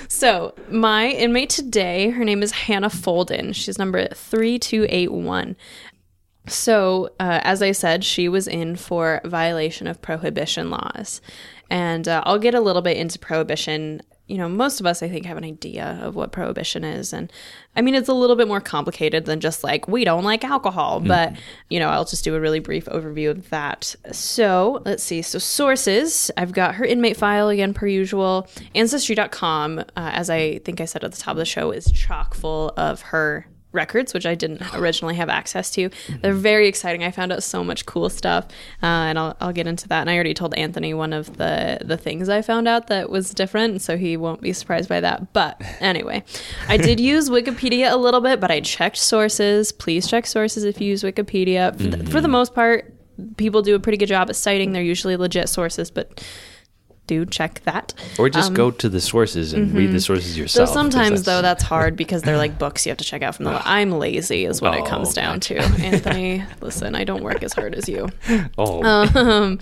[0.10, 3.54] So, my inmate today, her name is Hannah Folden.
[3.56, 5.56] She's number 3281.
[6.48, 11.22] So, uh, as I said, she was in for violation of prohibition laws.
[11.70, 14.02] And uh, I'll get a little bit into prohibition.
[14.28, 17.14] You know, most of us, I think, have an idea of what prohibition is.
[17.14, 17.32] And
[17.76, 21.00] I mean, it's a little bit more complicated than just like, we don't like alcohol.
[21.00, 21.34] But,
[21.70, 23.96] you know, I'll just do a really brief overview of that.
[24.12, 25.22] So let's see.
[25.22, 28.48] So, sources I've got her inmate file again, per usual.
[28.76, 32.34] Ancestry.com, uh, as I think I said at the top of the show, is chock
[32.34, 35.90] full of her records, which I didn't originally have access to.
[36.22, 37.04] They're very exciting.
[37.04, 38.46] I found out so much cool stuff,
[38.82, 40.02] uh, and I'll, I'll get into that.
[40.02, 43.32] And I already told Anthony one of the the things I found out that was
[43.32, 45.34] different, so he won't be surprised by that.
[45.34, 46.24] But anyway,
[46.68, 49.72] I did use Wikipedia a little bit, but I checked sources.
[49.72, 51.76] Please check sources if you use Wikipedia.
[51.78, 52.94] For, the, for the most part,
[53.38, 54.72] people do a pretty good job at citing.
[54.72, 56.24] They're usually legit sources, but
[57.08, 57.94] do check that.
[58.20, 60.70] Or just go to the sources and read the sources yourself.
[60.70, 63.46] So sometimes though that's- hard because they're like books you have to check out from
[63.46, 63.62] the.
[63.68, 65.58] I'm lazy is what it Oh, comes down to.
[65.82, 68.10] Anthony, listen, I don't work as hard as you.
[68.58, 69.60] oh, Um,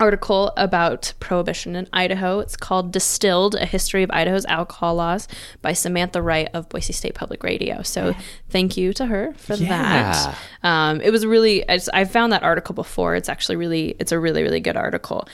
[0.00, 2.40] article about prohibition in Idaho.
[2.40, 5.28] It's called Distilled: A History of Idaho's Alcohol Laws
[5.62, 7.82] by Samantha Wright of Boise State Public Radio.
[7.82, 8.14] So
[8.50, 10.34] thank you to her for that.
[10.64, 13.14] Um, it was really I, just- I found that article before.
[13.14, 15.28] It's actually really it's a really really good article.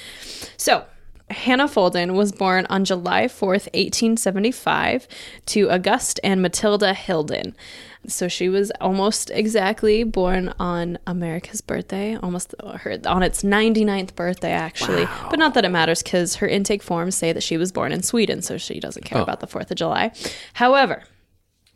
[0.58, 0.84] So
[1.30, 5.06] Hannah Folden was born on July 4th, 1875,
[5.46, 7.54] to Auguste and Matilda Hilden.
[8.06, 14.14] So she was almost exactly born on America's birthday, almost uh, her, on its 99th
[14.14, 15.06] birthday, actually.
[15.28, 18.02] But not that it matters because her intake forms say that she was born in
[18.02, 19.22] Sweden, so she doesn't care oh.
[19.22, 20.12] about the 4th of July.
[20.54, 21.04] However,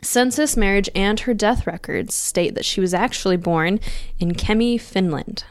[0.01, 3.79] census, marriage, and her death records state that she was actually born
[4.19, 5.45] in Kemi, Finland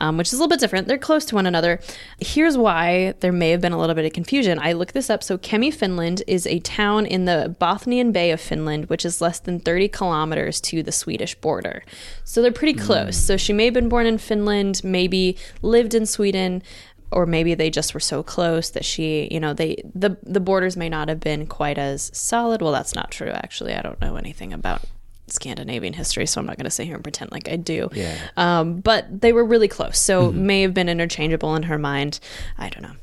[0.00, 0.88] um, which is a little bit different.
[0.88, 1.80] They're close to one another.
[2.18, 4.58] Here's why there may have been a little bit of confusion.
[4.58, 5.22] I looked this up.
[5.22, 9.38] So, Kemi, Finland is a town in the Bothnian Bay of Finland, which is less
[9.38, 11.82] than 30 kilometers to the Swedish border.
[12.24, 13.16] So, they're pretty close.
[13.16, 16.62] So, she may have been born in Finland, maybe lived in Sweden.
[17.10, 20.76] Or maybe they just were so close that she, you know, they the the borders
[20.76, 22.60] may not have been quite as solid.
[22.60, 23.28] Well, that's not true.
[23.28, 24.82] Actually, I don't know anything about
[25.26, 27.88] Scandinavian history, so I'm not going to sit here and pretend like I do.
[27.92, 28.16] Yeah.
[28.36, 32.20] Um, but they were really close, so may have been interchangeable in her mind.
[32.58, 32.96] I don't know.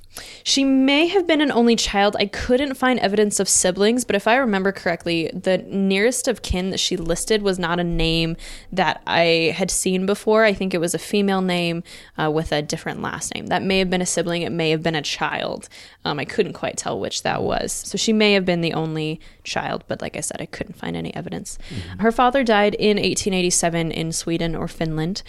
[0.43, 2.15] She may have been an only child.
[2.19, 6.69] I couldn't find evidence of siblings, but if I remember correctly, the nearest of kin
[6.71, 8.35] that she listed was not a name
[8.71, 10.43] that I had seen before.
[10.43, 11.83] I think it was a female name
[12.17, 13.47] uh, with a different last name.
[13.47, 15.69] That may have been a sibling, it may have been a child.
[16.03, 17.71] Um, I couldn't quite tell which that was.
[17.71, 20.95] So she may have been the only child, but like I said, I couldn't find
[20.95, 21.57] any evidence.
[21.99, 25.23] Her father died in 1887 in Sweden or Finland.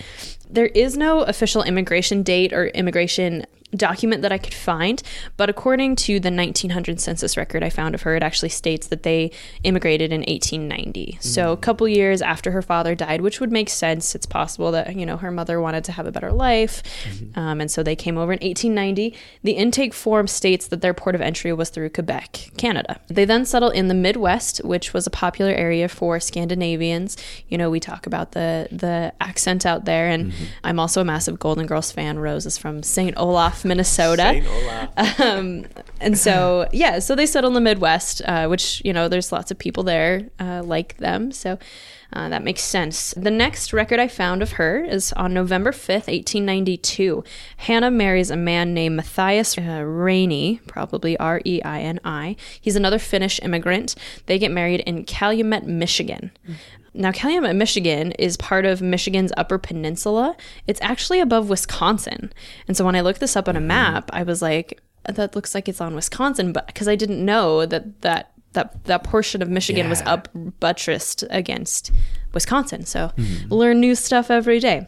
[0.51, 3.47] There is no official immigration date or immigration
[3.77, 5.03] document that I could find,
[5.37, 9.03] but according to the 1900 census record I found of her, it actually states that
[9.03, 9.31] they
[9.65, 11.19] immigrated in 1890.
[11.21, 11.61] So a mm.
[11.61, 14.15] couple years after her father died, which would make sense.
[14.15, 17.39] It's possible that you know her mother wanted to have a better life, mm-hmm.
[17.39, 19.15] um, and so they came over in 1890.
[19.43, 23.01] The intake form states that their port of entry was through Quebec, Canada.
[23.09, 27.17] They then settle in the Midwest, which was a popular area for Scandinavians.
[27.49, 30.45] You know, we talk about the the accent out there, and mm-hmm.
[30.65, 32.19] I'm also a massive Golden Girls fan.
[32.19, 33.17] Rose is from St.
[33.17, 34.43] Olaf, Minnesota.
[35.19, 35.65] Um,
[36.01, 39.51] and so, yeah, so they settle in the Midwest, uh, which, you know, there's lots
[39.51, 41.33] of people there uh, like them.
[41.33, 41.59] So
[42.13, 43.15] uh, that makes sense.
[43.17, 47.25] The next record I found of her is on November 5th, 1892.
[47.59, 52.37] Hannah marries a man named Matthias uh, Rainey, probably R E I N I.
[52.61, 53.95] He's another Finnish immigrant.
[54.27, 56.33] They get married in Calumet, Michigan.
[56.95, 60.37] Now, Calumet, Michigan is part of Michigan's Upper Peninsula.
[60.67, 62.33] It's actually above Wisconsin.
[62.69, 63.69] And so when I looked this up on a mm-hmm.
[63.69, 67.67] map, I was like, that looks like it's on Wisconsin, but because I didn't know
[67.67, 70.29] that that that that portion of Michigan was up
[70.61, 71.91] buttressed against
[72.35, 72.85] Wisconsin.
[72.85, 73.53] So mm-hmm.
[73.53, 74.87] learn new stuff every day.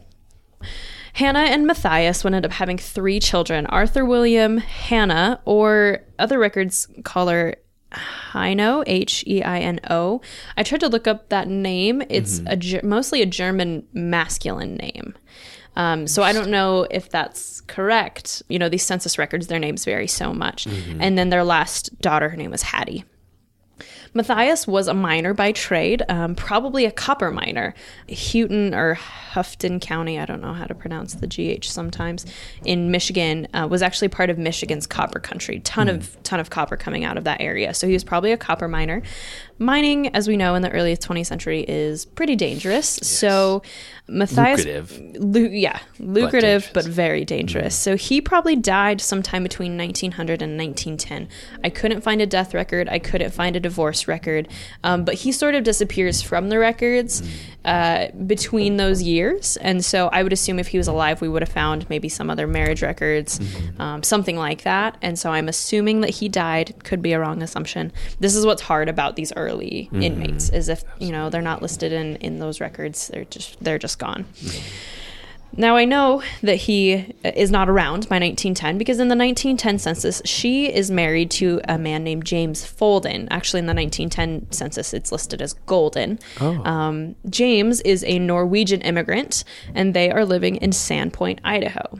[1.13, 6.87] Hannah and Matthias would end up having three children Arthur William, Hannah, or other records
[7.03, 7.55] call her
[7.91, 10.21] Heino, H E I N O.
[10.57, 12.01] I tried to look up that name.
[12.09, 15.15] It's a Ge- mostly a German masculine name.
[15.77, 18.41] Um, so I don't know if that's correct.
[18.47, 20.65] You know, these census records, their names vary so much.
[21.01, 23.03] And then their last daughter, her name was Hattie.
[24.15, 27.75] Matthias was a miner by trade, um, probably a copper miner.
[28.09, 32.25] Houghton or Houghton County, I don't know how to pronounce the GH sometimes,
[32.63, 35.59] in Michigan uh, was actually part of Michigan's copper country.
[35.59, 37.73] Ton of ton of copper coming out of that area.
[37.73, 39.01] So he was probably a copper miner.
[39.57, 42.87] Mining, as we know, in the early 20th century is pretty dangerous.
[42.87, 43.61] So
[44.07, 45.15] Matthias, Lucrative.
[45.17, 46.95] Lu- yeah, lucrative but, dangerous.
[46.95, 47.75] very dangerous.
[47.75, 51.29] So he probably died sometime between 1900 and 1910.
[51.63, 52.89] I couldn't find a death record.
[52.89, 54.47] I couldn't find a divorce record.
[54.83, 57.23] Um, but he sort of disappears from the records
[57.63, 59.57] uh, between those years.
[59.57, 62.29] And so I would assume if he was alive, we would have found maybe some
[62.29, 63.39] other marriage records,
[63.79, 64.97] um, something like that.
[65.01, 66.75] And so I'm assuming that he died.
[66.83, 67.91] Could be a wrong assumption.
[68.19, 69.44] This is what's hard about these early
[69.91, 73.79] inmates as if you know they're not listed in in those records, they're just they're
[73.79, 74.25] just gone.
[75.57, 80.21] Now, I know that he is not around by 1910 because in the 1910 census,
[80.25, 83.27] she is married to a man named James Folden.
[83.31, 86.19] Actually, in the 1910 census, it's listed as Golden.
[86.41, 91.99] Um, James is a Norwegian immigrant, and they are living in Sandpoint, Idaho.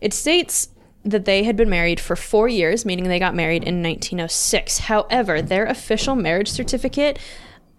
[0.00, 0.68] It states
[1.04, 4.78] that they had been married for four years, meaning they got married in 1906.
[4.78, 7.18] However, their official marriage certificate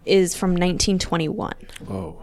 [0.04, 1.52] is from 1921.
[1.86, 2.22] Whoa.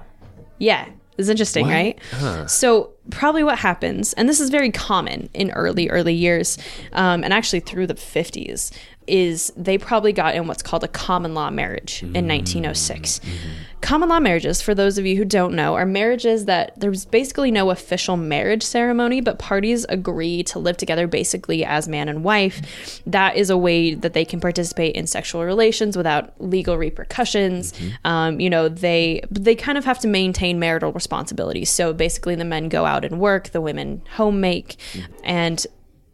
[0.58, 0.88] Yeah.
[1.18, 1.74] It's interesting, What?
[1.74, 2.50] right?
[2.50, 6.58] So, probably what happens, and this is very common in early, early years,
[6.92, 8.72] um, and actually through the 50s,
[9.08, 12.28] is they probably got in what's called a common law marriage in mm-hmm.
[12.28, 13.20] 1906.
[13.20, 13.50] Mm-hmm.
[13.82, 17.52] Common law marriages, for those of you who don't know, are marriages that there's basically
[17.52, 23.02] no official marriage ceremony, but parties agree to live together basically as man and wife.
[23.06, 27.74] That is a way that they can participate in sexual relations without legal repercussions.
[27.74, 28.08] Mm-hmm.
[28.08, 31.70] Um, you know, they they kind of have to maintain marital responsibilities.
[31.70, 34.78] So basically, the men go out and work, the women home make,
[35.26, 35.66] and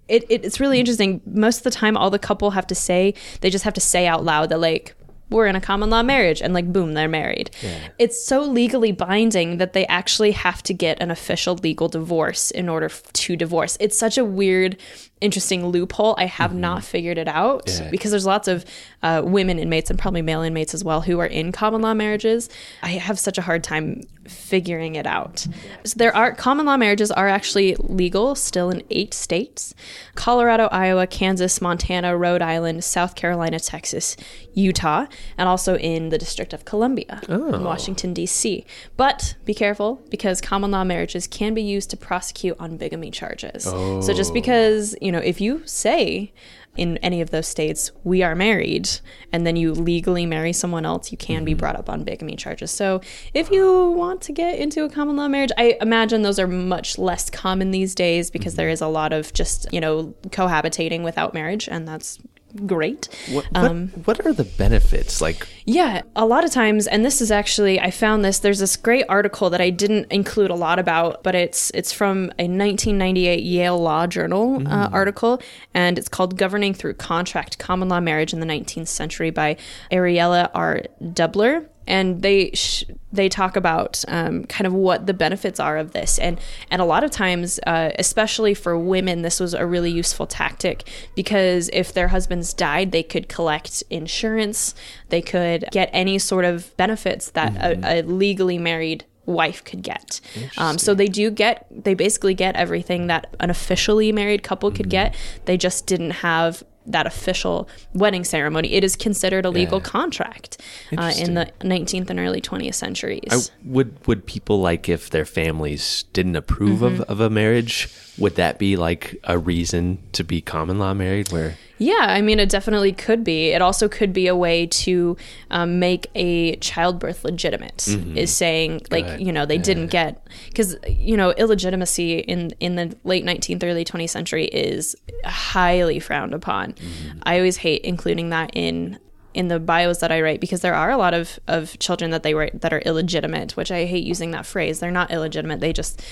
[0.10, 1.22] it, it, it's really interesting.
[1.26, 4.07] Most of the time, all the couple have to say, they just have to say
[4.07, 4.95] out loud that, like,
[5.30, 7.51] we're in a common law marriage, and like, boom, they're married.
[7.99, 12.68] It's so legally binding that they actually have to get an official legal divorce in
[12.68, 13.78] order f- to divorce.
[13.80, 14.78] It's such a weird,
[15.22, 16.16] interesting loophole.
[16.18, 17.90] I have not figured it out Yeah.
[17.90, 18.64] because there's lots of
[19.04, 22.50] uh, women inmates and probably male inmates as well who are in common law marriages.
[22.82, 25.48] I have such a hard time figuring it out.
[25.86, 29.74] So there are common law marriages are actually legal still in eight states:
[30.16, 34.16] Colorado, Iowa, Kansas, Montana, Rhode Island, South Carolina, Texas,
[34.54, 35.06] Utah,
[35.38, 38.66] and also in the District of Columbia in Washington D.C.
[38.98, 43.64] But be careful because common law marriages can be used to prosecute on bigamy charges.
[43.64, 46.32] So just because you know if you say
[46.78, 48.89] in any of those states we are married
[49.34, 51.60] and then you legally marry someone else you can be mm-hmm.
[51.60, 52.72] brought up on bigamy charges.
[52.72, 53.01] So
[53.34, 56.97] if you want to get into a common law marriage i imagine those are much
[56.97, 58.57] less common these days because mm-hmm.
[58.57, 62.20] there is a lot of just you know cohabitating without marriage and that's
[62.66, 63.72] great What, what,
[64.06, 65.22] what are the benefits?
[65.22, 68.39] Like, yeah, a lot of times, and this is actually I found this.
[68.39, 72.32] There's this great article that I didn't include a lot about, but it's it's from
[72.39, 75.41] a 1998 Yale Law Journal uh, article,
[75.74, 79.58] and it's called "Governing Through Contract: Common Law Marriage in the 19th Century" by
[79.91, 80.84] Ariela R.
[81.02, 81.68] Dubler.
[81.90, 86.20] And they sh- they talk about um, kind of what the benefits are of this,
[86.20, 90.28] and and a lot of times, uh, especially for women, this was a really useful
[90.28, 94.76] tactic because if their husbands died, they could collect insurance,
[95.10, 100.20] they could get any sort of benefits that a, a legally married wife could get.
[100.58, 104.90] Um, so they do get, they basically get everything that an officially married couple could
[104.90, 105.16] get.
[105.46, 108.74] They just didn't have that official wedding ceremony.
[108.74, 109.84] It is considered a legal Yeah.
[109.86, 110.62] contract
[110.98, 113.22] uh, in the 19th and early 20th centuries.
[113.32, 117.90] I, would would people like if their families didn't approve of, of a marriage?
[118.18, 121.32] Would that be like a reason to be common law married?
[121.32, 123.52] Where Yeah, I mean, it definitely could be.
[123.52, 125.16] It also could be a way to
[125.50, 127.88] um, make a childbirth legitimate.
[128.16, 129.22] Is saying like Good.
[129.22, 133.86] you know they didn't get because you know illegitimacy in in the late 19th early
[133.86, 136.76] 20th century is highly frowned upon.
[137.24, 139.00] I always hate including that in
[139.34, 142.24] in the bios that I write because there are a lot of of children that
[142.24, 144.80] they write that are illegitimate, which I hate using that phrase.
[144.80, 145.60] They're not illegitimate.
[145.62, 146.04] They just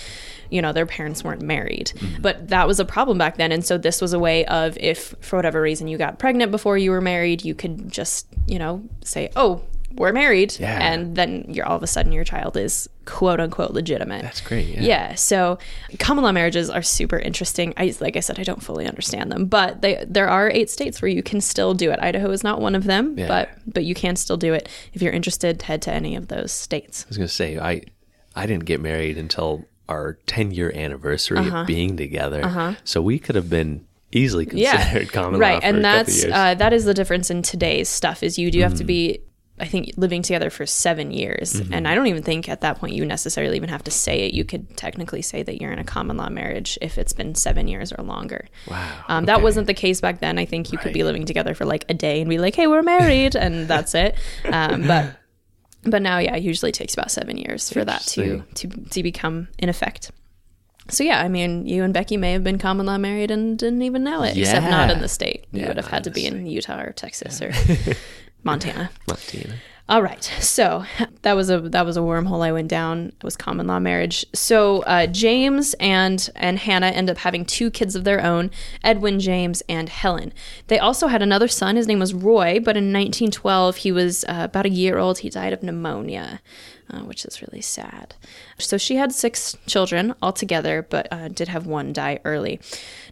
[0.50, 1.92] you know their parents weren't married.
[1.96, 2.22] Mm-hmm.
[2.22, 3.52] But that was a problem back then.
[3.52, 6.78] And so this was a way of if for whatever reason you got pregnant before
[6.78, 9.62] you were married you could just you know say oh
[9.96, 10.56] we're married.
[10.60, 10.78] Yeah.
[10.80, 14.22] and then you're all of a sudden your child is quote unquote legitimate.
[14.22, 14.82] That's great, yeah.
[14.82, 15.16] yeah.
[15.16, 15.58] So
[15.98, 17.74] common law marriages are super interesting.
[17.78, 19.46] I like i said i don't fully understand them.
[19.46, 22.00] But they there are eight states where you can still do it.
[22.00, 23.28] Idaho is not one of them Yeah.
[23.28, 26.52] but but you can still do it if you're interested head to any of those
[26.52, 27.06] states.
[27.06, 27.82] I was gonna say, I
[28.36, 31.60] I didn't get married until our 10 year anniversary Uh-huh.
[31.60, 36.24] of being together, so we could have been easily considered common law right and that's
[36.24, 39.20] uh, that is the difference in today's stuff is you do have to be
[39.60, 41.74] i think living together for seven years Mm-hmm.
[41.74, 44.34] and i don't even think at that point you necessarily even have to say it.
[44.34, 47.68] You could technically say that you're in a common law marriage if it's been seven
[47.68, 48.48] years or longer.
[48.70, 49.44] Wow, um, that okay.
[49.44, 50.40] wasn't the case back then.
[50.40, 52.68] I think you could be living together for like a day and be like hey
[52.68, 54.16] we're married and that's it.
[54.46, 55.18] Um, but
[55.90, 59.48] but now yeah it usually takes about seven years for that to to to become
[59.60, 60.12] in effect
[60.90, 63.82] so yeah, I mean, you and Becky may have been common law married and didn't
[63.82, 65.46] even know it, except not in the state.
[65.52, 67.52] You Yeah, would have had to be in Utah or Texas or
[68.44, 68.90] Montana.
[69.06, 69.56] Martina.
[69.90, 70.84] All right, so
[71.22, 73.14] that was a that was a wormhole I went down.
[73.16, 74.26] It was common law marriage.
[74.34, 78.52] So uh, James and and Hannah end up having two kids of their own,
[78.84, 80.34] Edwin James and Helen.
[80.68, 81.78] They also had another son.
[81.78, 85.20] His name was Roy, but in 1912 he was uh, about a year old.
[85.20, 86.42] He died of pneumonia.
[86.90, 88.16] Uh, which is really sad.
[88.58, 92.60] So she had six children altogether, but uh, did have one die early.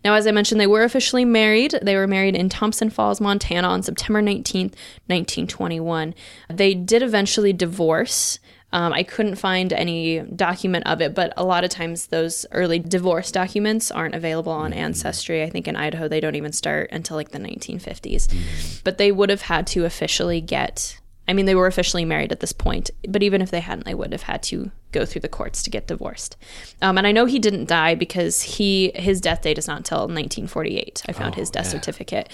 [0.03, 1.79] Now, as I mentioned, they were officially married.
[1.81, 4.75] They were married in Thompson Falls, Montana on September 19th,
[5.07, 6.13] 1921.
[6.49, 8.39] They did eventually divorce.
[8.71, 12.77] Um, I couldn't find any document of it, but a lot of times those early
[12.77, 15.43] divorce documents aren't available on Ancestry.
[15.43, 18.81] I think in Idaho they don't even start until like the 1950s.
[18.83, 20.99] But they would have had to officially get.
[21.27, 23.95] I mean, they were officially married at this point, but even if they hadn't, they
[23.95, 26.37] would have had to go through the courts to get divorced.
[26.81, 29.99] Um, and I know he didn't die because he his death date is not until
[29.99, 31.03] 1948.
[31.07, 32.29] I found his death certificate.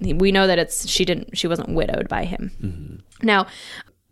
[0.00, 3.02] We know that it's she didn't she wasn't widowed by him.
[3.22, 3.46] Now,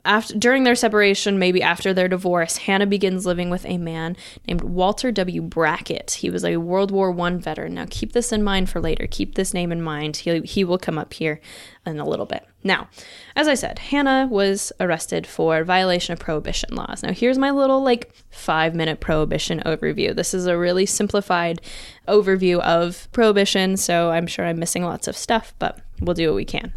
[0.05, 4.17] after during their separation, maybe after their divorce, Hannah begins living with a man
[4.49, 5.43] named Walter W.
[5.43, 6.13] Brackett.
[6.13, 7.75] He was a World War One veteran.
[7.75, 9.07] Now keep this in mind for later.
[9.09, 10.19] Keep this name in mind.
[10.19, 11.41] He he will come up here
[11.87, 12.47] in a little bit.
[12.65, 12.89] Now,
[13.35, 17.03] as I said, Hannah was arrested for violation of prohibition laws.
[17.03, 20.15] Now here's my little like five minute prohibition overview.
[20.15, 21.61] This is a really simplified
[22.07, 26.37] overview of prohibition, so I'm sure I'm missing lots of stuff, but we'll do what
[26.37, 26.73] we can.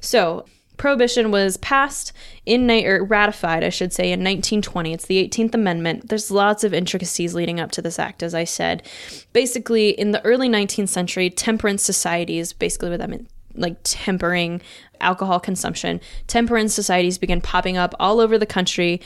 [0.00, 0.46] So,
[0.76, 2.12] prohibition was passed
[2.44, 4.92] in or ratified, I should say, in 1920.
[4.92, 6.08] It's the 18th Amendment.
[6.08, 8.86] There's lots of intricacies leading up to this act, as I said.
[9.32, 14.60] Basically, in the early 19th century, temperance societies, basically what that meant, like tempering
[15.00, 19.00] alcohol consumption, temperance societies began popping up all over the country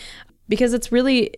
[0.49, 1.35] because it's really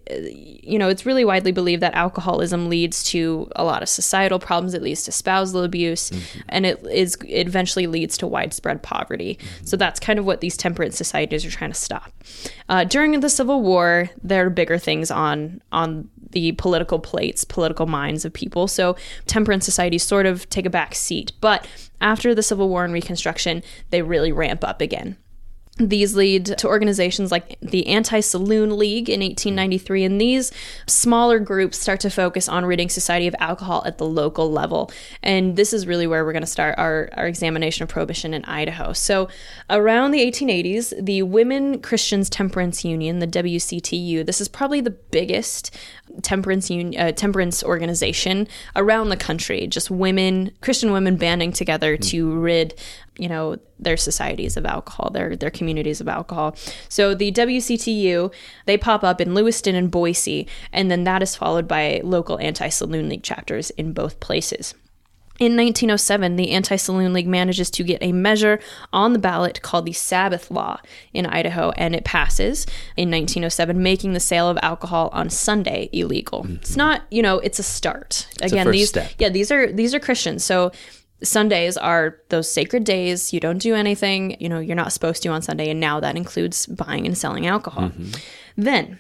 [0.63, 4.75] you know it's really widely believed that alcoholism leads to a lot of societal problems
[4.75, 6.11] it leads to spousal abuse
[6.49, 9.39] and it is it eventually leads to widespread poverty.
[9.65, 12.13] So that's kind of what these temperance societies are trying to stop.
[12.69, 17.87] Uh, during the civil war there are bigger things on on the political plates political
[17.87, 18.69] minds of people.
[18.69, 18.97] So
[19.27, 21.33] temperance societies sort of take a back seat.
[21.41, 21.67] But
[22.01, 25.17] after the civil war and reconstruction they really ramp up again
[25.89, 30.53] these lead to organizations like the Anti Saloon League in 1893, and these
[30.87, 34.91] smaller groups start to focus on ridding society of alcohol at the local level.
[35.22, 38.45] And this is really where we're going to start our, our examination of prohibition in
[38.45, 38.93] Idaho.
[38.93, 39.28] So,
[39.68, 45.74] around the 1880s, the Women Christians Temperance Union, the WCTU, this is probably the biggest
[46.22, 49.66] temperance un- uh, temperance organization around the country.
[49.66, 52.74] Just women, Christian women, banding together to rid
[53.21, 56.57] you know their societies of alcohol their their communities of alcohol
[56.89, 58.33] so the WCTU
[58.66, 63.09] they pop up in Lewiston and Boise and then that is followed by local anti-saloon
[63.09, 64.75] league chapters in both places
[65.41, 68.61] in 1907, the Anti Saloon League manages to get a measure
[68.93, 70.81] on the ballot called the Sabbath Law
[71.14, 76.45] in Idaho, and it passes in 1907, making the sale of alcohol on Sunday illegal.
[76.47, 76.79] It's mm-hmm.
[76.79, 78.29] not, you know, it's a start.
[78.43, 79.12] Again, first these step.
[79.18, 80.73] yeah, these are these are Christians, so
[81.23, 83.33] Sundays are those sacred days.
[83.33, 86.16] You don't do anything, you know, you're not supposed to on Sunday, and now that
[86.16, 87.91] includes buying and selling alcohol.
[87.91, 88.11] Mm-hmm.
[88.57, 88.99] Then,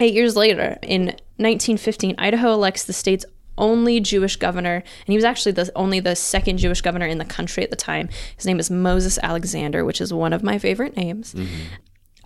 [0.00, 1.06] eight years later, in
[1.36, 3.24] 1915, Idaho elects the state's
[3.56, 7.24] only Jewish governor, and he was actually the only the second Jewish governor in the
[7.24, 8.08] country at the time.
[8.36, 11.34] His name is Moses Alexander, which is one of my favorite names.
[11.34, 11.74] Mm-hmm.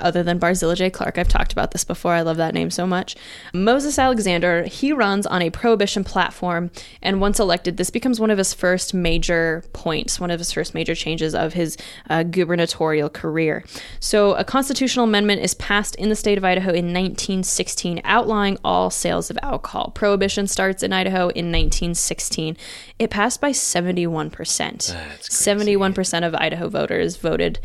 [0.01, 0.91] Other than Barzilla J.
[0.91, 2.13] Clark, I've talked about this before.
[2.13, 3.17] I love that name so much.
[3.53, 6.71] Moses Alexander, he runs on a prohibition platform,
[7.03, 10.75] and once elected, this becomes one of his first major points, one of his first
[10.75, 11.77] major changes of his
[12.09, 13.65] uh, gubernatorial career.
[14.01, 18.91] So, a constitutional amendment is passed in the state of Idaho in 1916, outlawing all
[18.91, 19.93] sales of alcohol.
[19.95, 22.57] Prohibition starts in Idaho in 1916.
[22.99, 24.31] It passed by 71%.
[24.31, 27.59] 71% of Idaho voters voted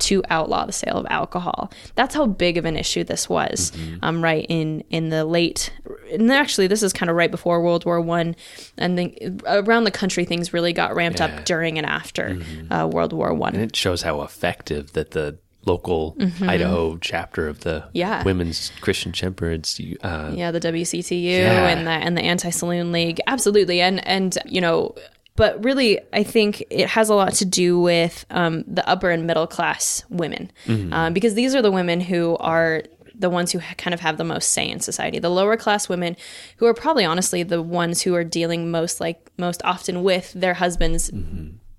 [0.00, 1.70] to outlaw the sale of alcohol.
[1.94, 3.72] That's how big of an issue this was.
[4.02, 5.72] Um, right in in the late,
[6.12, 8.36] and actually this is kind of right before World War One,
[8.76, 12.38] and then around the country things really got ramped up during and after
[12.70, 13.54] uh, World War One.
[13.54, 17.90] And it shows how effective that the local Idaho chapter of the Mm-hmm.
[17.92, 18.22] Yeah.
[18.24, 21.68] Women's Christian Temperance uh, yeah the WCTU Yeah.
[21.68, 24.94] and the and the Anti Saloon League absolutely and and you know
[25.38, 29.26] but really I think it has a lot to do with um, the upper and
[29.26, 30.50] middle class women
[30.92, 32.82] um, because these are the women who are
[33.14, 36.16] the ones who kind of have the most say in society the lower class women
[36.56, 40.54] who are probably honestly the ones who are dealing most like most often with their
[40.54, 41.10] husbands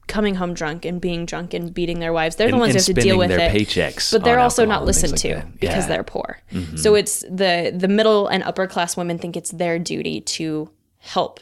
[0.08, 2.86] coming home drunk and being drunk and beating their wives they're the ones who have
[2.86, 5.84] to deal with their it paychecks but they're also not and listened like to because.
[5.84, 5.90] Mm-hmm.
[5.90, 6.40] they're poor.
[6.78, 11.40] So it's the the middle and upper class women think it's their duty to help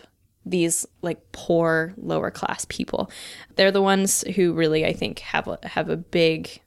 [0.50, 3.10] these like poor lower class people.
[3.56, 6.62] They're the ones who really I think have a, have a big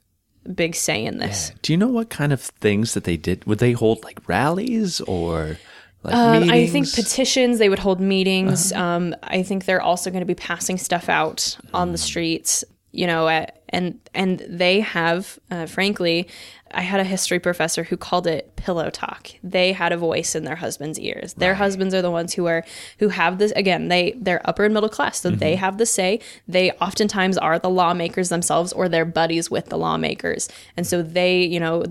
[0.55, 1.51] big say in this.
[1.61, 3.45] Do you know what kind of things that they did?
[3.45, 5.57] Would they hold like rallies or
[6.03, 6.51] like Um, meetings?
[6.51, 7.59] I think petitions.
[7.59, 8.71] They would hold meetings.
[8.71, 8.83] Uh-huh.
[8.83, 11.91] Um, I think they're also going to be passing stuff out on Mm.
[11.91, 12.63] the streets.
[12.93, 16.27] You know, uh, and and they have, uh, frankly,
[16.73, 19.29] I had a history professor who called it pillow talk.
[19.43, 21.33] They had a voice in their husband's ears.
[21.33, 22.63] Their husbands are the ones who are
[22.99, 25.39] who have this again, they they're upper and middle class, so mm-hmm.
[25.39, 26.19] they have the say.
[26.47, 30.49] They oftentimes are the lawmakers themselves or they're buddies with the lawmakers.
[30.77, 31.83] And so they, you know,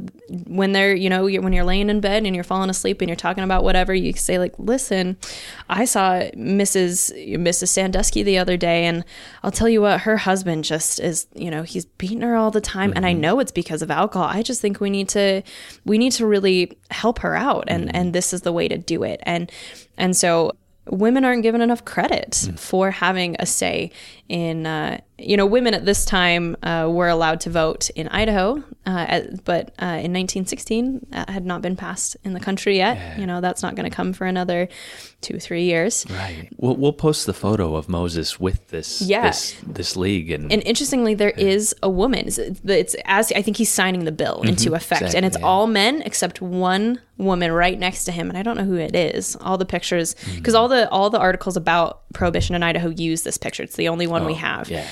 [0.46, 3.08] when they're, you know, you're, when you're laying in bed and you're falling asleep and
[3.08, 5.16] you're talking about whatever, you say like, "Listen,
[5.68, 7.12] I saw Mrs.
[7.36, 7.68] Mrs.
[7.70, 9.04] Sodowsky the other day and
[9.42, 12.60] I'll tell you what, her husband just is, you know, he's beating her all the
[12.60, 13.20] time and I mm-hmm.
[13.20, 14.28] know it's because of alcohol.
[14.28, 15.42] I just think we need to
[15.84, 19.02] we need to really help her out and and this is the way to do
[19.02, 19.20] it.
[19.24, 19.50] And
[19.96, 20.52] and so
[20.86, 23.90] women aren't given enough credit for having a say
[24.28, 28.58] in uh, you know women at this time uh, were allowed to vote in Idaho
[28.86, 33.18] uh, at, but uh, in 1916 that had not been passed in the country yet
[33.18, 34.68] you know that's not going to come for another
[35.20, 36.48] two three years Right.
[36.56, 39.22] We'll, we'll post the photo of Moses with this Yeah.
[39.22, 42.26] this this league and, And interestingly, there is a woman.
[42.26, 45.46] It's, it's as I think he's signing the bill into effect, and it's yeah.
[45.46, 48.94] all men except one woman right next to him, and I don't know who it
[48.94, 49.36] is.
[49.36, 53.38] All the pictures, because all the all the articles about prohibition in Idaho use this
[53.38, 53.62] picture.
[53.62, 54.86] It's the only one we have, yeah.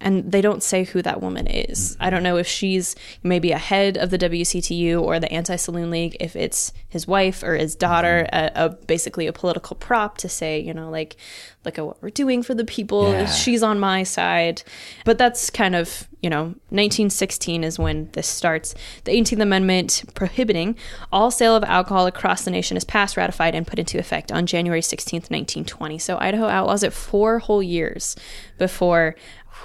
[0.00, 1.92] And they don't say who that woman is.
[1.92, 2.02] Mm-hmm.
[2.02, 5.90] I don't know if she's maybe a head of the WCTU or the Anti Saloon
[5.90, 8.58] League, if it's his wife or his daughter, mm-hmm.
[8.58, 11.16] a, a basically a political prop to say, you know, like,
[11.64, 13.12] look at what we're doing for the people.
[13.12, 13.26] Yeah.
[13.26, 14.62] She's on my side.
[15.04, 18.74] But that's kind of, you know, 1916 is when this starts.
[19.04, 20.76] The 18th Amendment prohibiting
[21.12, 24.46] all sale of alcohol across the nation is passed, ratified, and put into effect on
[24.46, 25.98] January 16th, 1920.
[25.98, 28.16] So Idaho outlaws it four whole years
[28.56, 29.14] before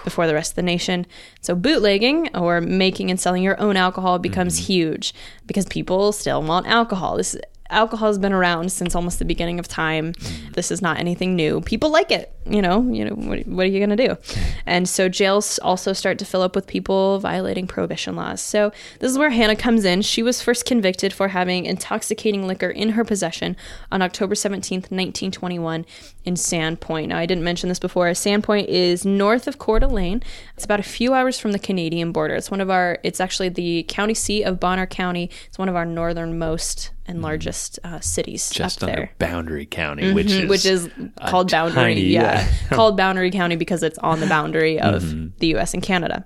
[0.04, 1.06] before the rest of the nation.
[1.42, 4.74] So bootlegging or making and selling your own alcohol becomes mm-hmm.
[4.74, 5.14] huge
[5.46, 7.18] because people still want alcohol.
[7.18, 7.36] This
[7.70, 10.14] alcohol has been around since almost the beginning of time.
[10.14, 10.52] Mm-hmm.
[10.54, 11.62] This is not anything new.
[11.62, 14.18] People like it, you know, you know what, what are you going to do?
[14.66, 18.42] And so jails also start to fill up with people violating prohibition laws.
[18.42, 20.02] So this is where Hannah comes in.
[20.02, 23.56] She was first convicted for having intoxicating liquor in her possession
[23.92, 25.86] on October 17th, 1921
[26.26, 27.08] in Sandpoint.
[27.08, 28.08] Now I didn't mention this before.
[28.12, 30.22] Sandpoint is north of Coeur d'Alene.
[30.56, 32.36] It's about a few hours from the Canadian border.
[32.36, 35.30] It's one of our it's actually the county seat of Bonner County.
[35.48, 39.12] It's one of our northernmost and largest uh, cities just up under there.
[39.20, 40.90] Boundary County, which is which is
[41.26, 41.74] called Boundary.
[41.76, 42.33] tiny- yeah,
[42.70, 45.02] called Boundary County because it's on the boundary of
[45.40, 45.74] the U.S.
[45.74, 46.26] and Canada.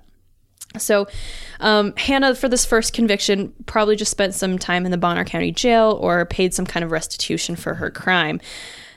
[0.76, 1.08] So,
[1.60, 5.50] um, Hannah, for this first conviction, probably just spent some time in the Bonner County
[5.50, 8.40] Jail or paid some kind of restitution for her crime.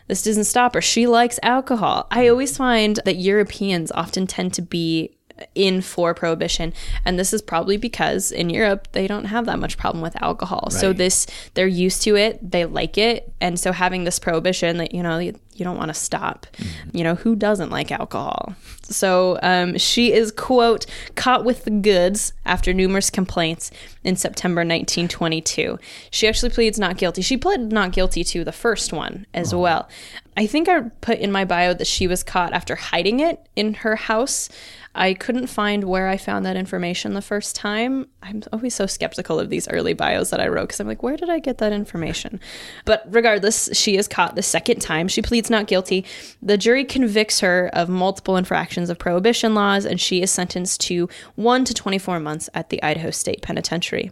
[0.07, 0.81] This doesn't stop her.
[0.81, 2.07] She likes alcohol.
[2.11, 5.15] I always find that Europeans often tend to be
[5.55, 6.73] in for prohibition
[7.05, 10.69] and this is probably because in Europe they don't have that much problem with alcohol.
[10.69, 14.93] So this they're used to it, they like it, and so having this prohibition that
[14.93, 16.47] you know you, you don't want to stop.
[16.91, 18.55] You know who doesn't like alcohol?
[18.83, 20.85] So um, she is quote
[21.15, 23.71] caught with the goods after numerous complaints
[24.03, 25.79] in September 1922.
[26.09, 27.21] She actually pleads not guilty.
[27.21, 29.87] She pled not guilty to the first one as well.
[30.37, 33.73] I think I put in my bio that she was caught after hiding it in
[33.75, 34.49] her house.
[34.93, 38.07] I couldn't find where I found that information the first time.
[38.21, 41.17] I'm always so skeptical of these early bios that I wrote because I'm like, where
[41.17, 42.39] did I get that information?
[42.85, 45.07] But regardless, she is caught the second time.
[45.07, 46.05] She pleads not guilty.
[46.41, 51.07] The jury convicts her of multiple infractions of prohibition laws, and she is sentenced to
[51.35, 54.11] 1 to 24 months at the Idaho State Penitentiary.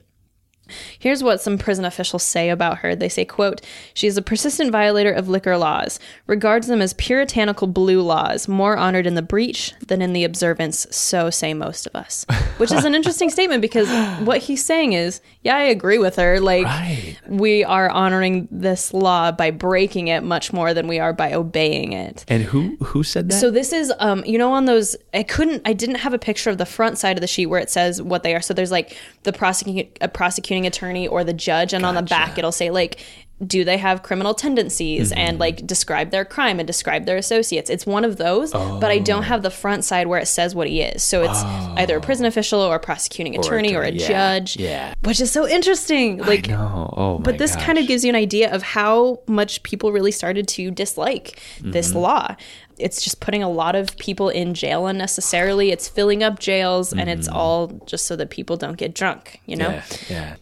[0.97, 2.95] Here's what some prison officials say about her.
[2.95, 3.61] They say, quote,
[3.93, 8.77] she is a persistent violator of liquor laws, regards them as puritanical blue laws, more
[8.77, 12.25] honored in the breach than in the observance, so say most of us.
[12.57, 13.89] Which is an interesting statement because
[14.25, 16.39] what he's saying is, yeah, I agree with her.
[16.39, 17.17] Like, Right.
[17.27, 21.93] we are honoring this law by breaking it much more than we are by obeying
[21.93, 22.25] it.
[22.27, 23.35] and who who said that?
[23.39, 26.49] So this is, um, you know, on those, I couldn't, I didn't have a picture
[26.49, 28.41] of the front side of the sheet where it says what they are.
[28.41, 32.37] So there's like the prosecuting, a prosecuting attorney or the judge, and on the back
[32.37, 32.99] it'll say like,
[33.45, 37.69] do they have criminal tendencies and like describe their crime and describe their associates.
[37.69, 40.67] It's one of those, but I don't have the front side where it says what
[40.67, 41.03] he is.
[41.03, 41.41] So it's
[41.79, 44.93] either a prison official or a prosecuting attorney or a yeah, judge, yeah.
[45.03, 46.17] which is so interesting.
[46.17, 50.11] Like, oh but this kind of gives you an idea of how much people really
[50.11, 51.99] started to dislike this Mm-hmm.
[51.99, 52.35] law.
[52.77, 55.71] It's just putting a lot of people in jail unnecessarily.
[55.71, 59.39] It's filling up jails, and it's all just so that people don't get drunk.
[59.45, 59.69] You know.
[59.69, 60.13] Mm-hmm.
[60.13, 60.35] yeah, yeah.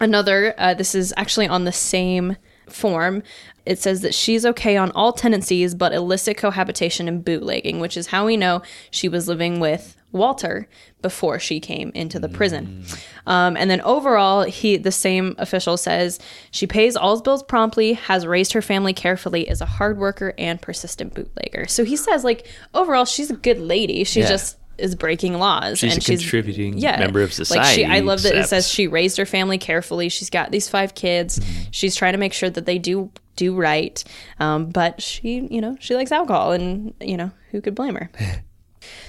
[0.00, 0.54] Another.
[0.58, 2.36] Uh, this is actually on the same
[2.68, 3.22] form.
[3.64, 8.08] It says that she's okay on all tendencies but illicit cohabitation and bootlegging, which is
[8.08, 10.68] how we know she was living with Walter
[11.02, 12.84] before she came into the prison.
[13.26, 16.18] Um, and then overall, he the same official says
[16.50, 20.60] she pays all bills promptly, has raised her family carefully, is a hard worker and
[20.60, 21.66] persistent bootlegger.
[21.66, 24.04] So he says like overall she's a good lady.
[24.04, 24.28] She Yeah.
[24.28, 27.60] just is breaking laws She's and a contributing yeah, member of society.
[27.60, 30.08] Like she, I love that it says she raised her family carefully.
[30.08, 31.38] She's got these five kids.
[31.38, 31.62] Mm-hmm.
[31.70, 34.02] She's trying to make sure that they do do right.
[34.40, 38.10] Um, but she, you know, she likes alcohol, and you know, who could blame her?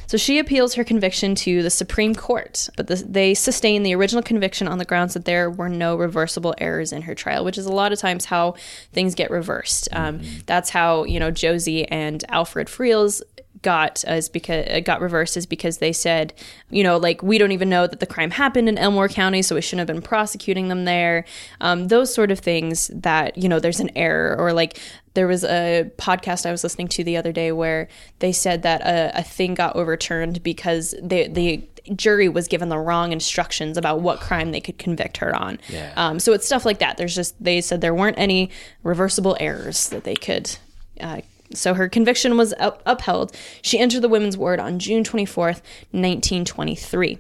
[0.08, 4.24] So she appeals her conviction to the Supreme Court, but the, they sustain the original
[4.24, 7.66] conviction on the grounds that there were no reversible errors in her trial, which is
[7.66, 8.56] a lot of times how
[8.94, 9.90] things get reversed.
[9.92, 13.22] Um, That's how you know Josie and Alfred Friels
[13.62, 16.34] got as because it got reversed is because they said,
[16.70, 19.56] you know, like we don't even know that the crime happened in Elmore County, so
[19.56, 21.26] we shouldn't have been prosecuting them there.
[21.62, 24.80] Um, those sort of things that you know there's an error or like
[25.14, 27.88] there was a podcast I was listening to the other day where
[28.20, 32.78] they said that a, a thing got overturned because the the jury was given the
[32.78, 35.60] wrong instructions about what crime they could convict her on.
[35.70, 35.94] Yeah.
[35.96, 36.98] Um, so it's stuff like that.
[36.98, 38.52] There's just they said there weren't any
[38.84, 40.58] reversible errors that they could.
[41.00, 41.22] Uh,
[41.54, 43.36] so her conviction was up- upheld.
[43.62, 47.20] She entered the women's ward on June 24th, 1923.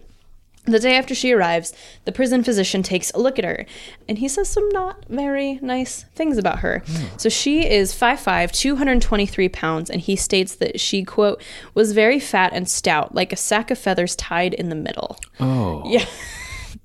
[0.67, 1.73] The day after she arrives,
[2.03, 3.65] the prison physician takes a look at her
[4.09, 6.83] and he says some not very nice things about her.
[6.85, 7.05] Hmm.
[7.15, 11.41] So she is 5'5, 223 pounds, and he states that she, quote,
[11.73, 15.17] was very fat and stout, like a sack of feathers tied in the middle.
[15.39, 15.83] Oh.
[15.85, 16.05] Yeah.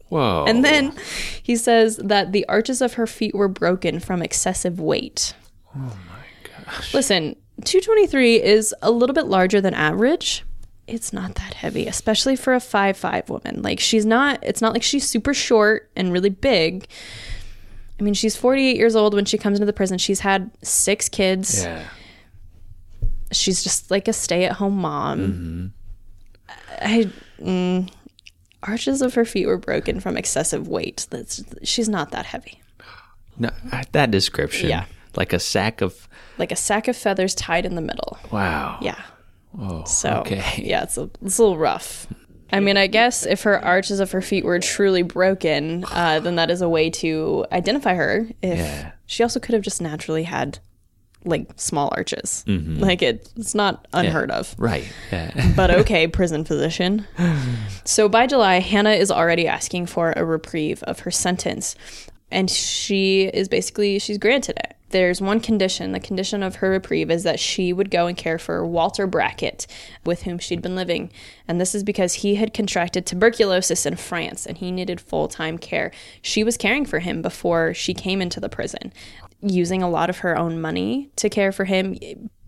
[0.09, 0.45] Whoa.
[0.47, 0.95] And then
[1.43, 5.34] he says that the arches of her feet were broken from excessive weight.
[5.74, 6.21] Oh my
[6.64, 6.94] gosh.
[6.94, 10.44] Listen, 223 is a little bit larger than average.
[10.86, 13.62] It's not that heavy, especially for a 5'5 woman.
[13.62, 16.86] Like, she's not, it's not like she's super short and really big.
[18.00, 19.98] I mean, she's 48 years old when she comes into the prison.
[19.98, 21.62] She's had six kids.
[21.62, 21.84] Yeah.
[23.30, 25.72] She's just like a stay at home mom.
[26.80, 27.10] I.
[27.40, 27.90] Mm,
[28.62, 31.06] arches of her feet were broken from excessive weight.
[31.10, 32.60] That's she's not that heavy.
[33.38, 33.50] No,
[33.92, 34.68] that description.
[34.68, 34.84] Yeah.
[35.16, 36.08] Like a sack of.
[36.38, 38.18] Like a sack of feathers tied in the middle.
[38.30, 38.78] Wow.
[38.80, 39.00] Yeah.
[39.58, 39.84] Oh.
[39.84, 40.42] So Okay.
[40.64, 42.06] yeah, it's a, it's a little rough.
[42.54, 46.36] I mean, I guess if her arches of her feet were truly broken, uh, then
[46.36, 48.26] that is a way to identify her.
[48.42, 48.92] If Yeah.
[49.06, 50.58] she also could have just naturally had
[51.24, 52.80] like small arches, Mm-hmm.
[52.80, 54.54] like it, it's not unheard of.
[54.58, 54.84] Right.
[55.12, 55.52] Yeah.
[55.56, 57.06] but okay, prison physician.
[57.84, 61.74] So by July, Hannah is already asking for a reprieve of her sentence.
[62.30, 64.71] And she is basically, she's granted it.
[64.93, 65.93] There's one condition.
[65.93, 69.66] The condition of her reprieve is that she would go and care for Walter Brackett,
[70.05, 71.11] with whom she'd been living.
[71.49, 75.59] And this is because he had contracted tuberculosis in France and he needed full time
[75.59, 75.93] care.
[76.20, 78.93] She was caring for him before she came into the prison,
[79.40, 81.97] using a lot of her own money to care for him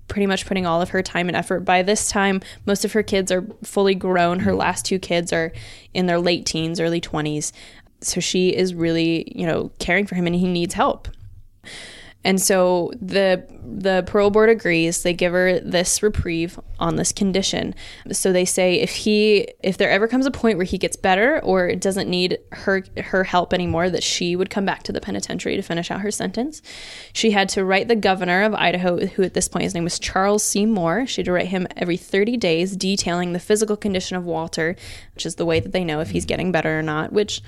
[0.06, 1.60] pretty much putting all of her time and effort.
[1.60, 4.40] By this time, most of her kids are fully grown.
[4.40, 5.50] Her last two kids are
[5.94, 7.52] in their late teens, early 20s.
[8.02, 11.08] So she is really, you know, caring for him and he needs help.
[12.24, 15.02] And so the the parole board agrees.
[15.02, 17.74] They give her this reprieve on this condition.
[18.12, 21.42] So they say if he if there ever comes a point where he gets better
[21.42, 25.56] or doesn't need her her help anymore, that she would come back to the penitentiary
[25.56, 26.62] to finish out her sentence.
[27.12, 29.98] She had to write the governor of Idaho, who at this point his name was
[29.98, 30.64] Charles C.
[30.64, 31.06] Moore.
[31.06, 34.76] She had to write him every 30 days detailing the physical condition of Walter,
[35.14, 37.42] which is the way that they know if he's getting better or not, which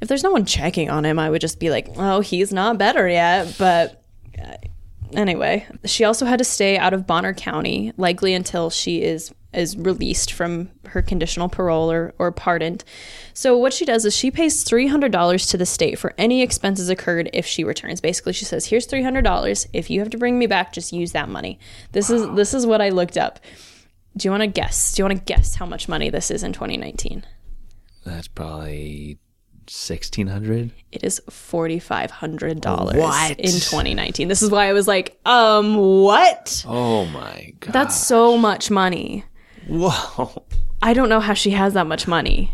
[0.00, 2.78] if there's no one checking on him, I would just be like, oh, he's not
[2.78, 3.54] better yet.
[3.58, 4.02] But
[4.42, 4.56] uh,
[5.12, 9.74] anyway, she also had to stay out of Bonner County, likely until she is is
[9.76, 12.84] released from her conditional parole or, or pardoned.
[13.32, 16.42] So what she does is she pays three hundred dollars to the state for any
[16.42, 18.00] expenses occurred if she returns.
[18.00, 19.66] Basically, she says, "Here's three hundred dollars.
[19.72, 21.58] If you have to bring me back, just use that money."
[21.92, 23.40] This is this is what I looked up.
[24.16, 24.92] Do you want to guess?
[24.92, 27.24] Do you want to guess how much money this is in 2019?
[28.04, 29.18] That's probably
[29.68, 30.72] sixteen hundred.
[30.92, 32.96] It is forty five hundred dollars
[33.38, 34.28] in 2019.
[34.28, 36.64] This is why I was like, um, what?
[36.66, 37.72] Oh my god.
[37.72, 39.24] That's so much money.
[39.68, 40.42] whoa.
[40.82, 42.52] I don't know how she has that much money.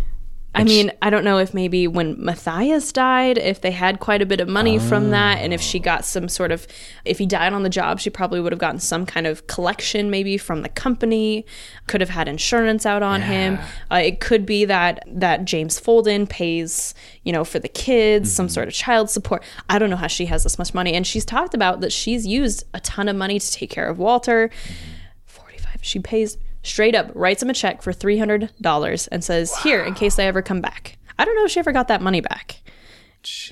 [0.54, 4.26] I mean, I don't know if maybe when Matthias died, if they had quite a
[4.26, 5.82] bit of money from that, and if she ah.
[5.82, 6.66] got some sort of,
[7.06, 10.10] if he died on the job, she probably would have gotten some kind of collection
[10.10, 11.46] maybe from the company.
[11.86, 13.58] Could have had insurance out on him.
[13.90, 18.46] Uh, it could be that that James Folden pays, you know, for the kids, some
[18.46, 18.52] mm-hmm.
[18.52, 19.42] sort of child support.
[19.70, 22.26] I don't know how she has this much money, and she's talked about that she's
[22.26, 24.48] used a ton of money to take care of Walter.
[24.48, 24.98] Mm-hmm.
[25.26, 29.94] 45 she pays straight up writes him a check for $300 and says here in
[29.94, 30.98] case I ever come back.
[31.18, 32.60] I don't know if she ever got that money back.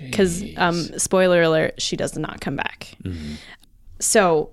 [0.03, 2.97] Because um, spoiler alert she does not come back.
[4.01, 4.51] So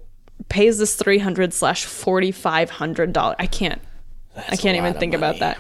[0.50, 3.82] pays this 300 slash 4500 dollar i can't
[4.50, 5.58] i can't even think about that.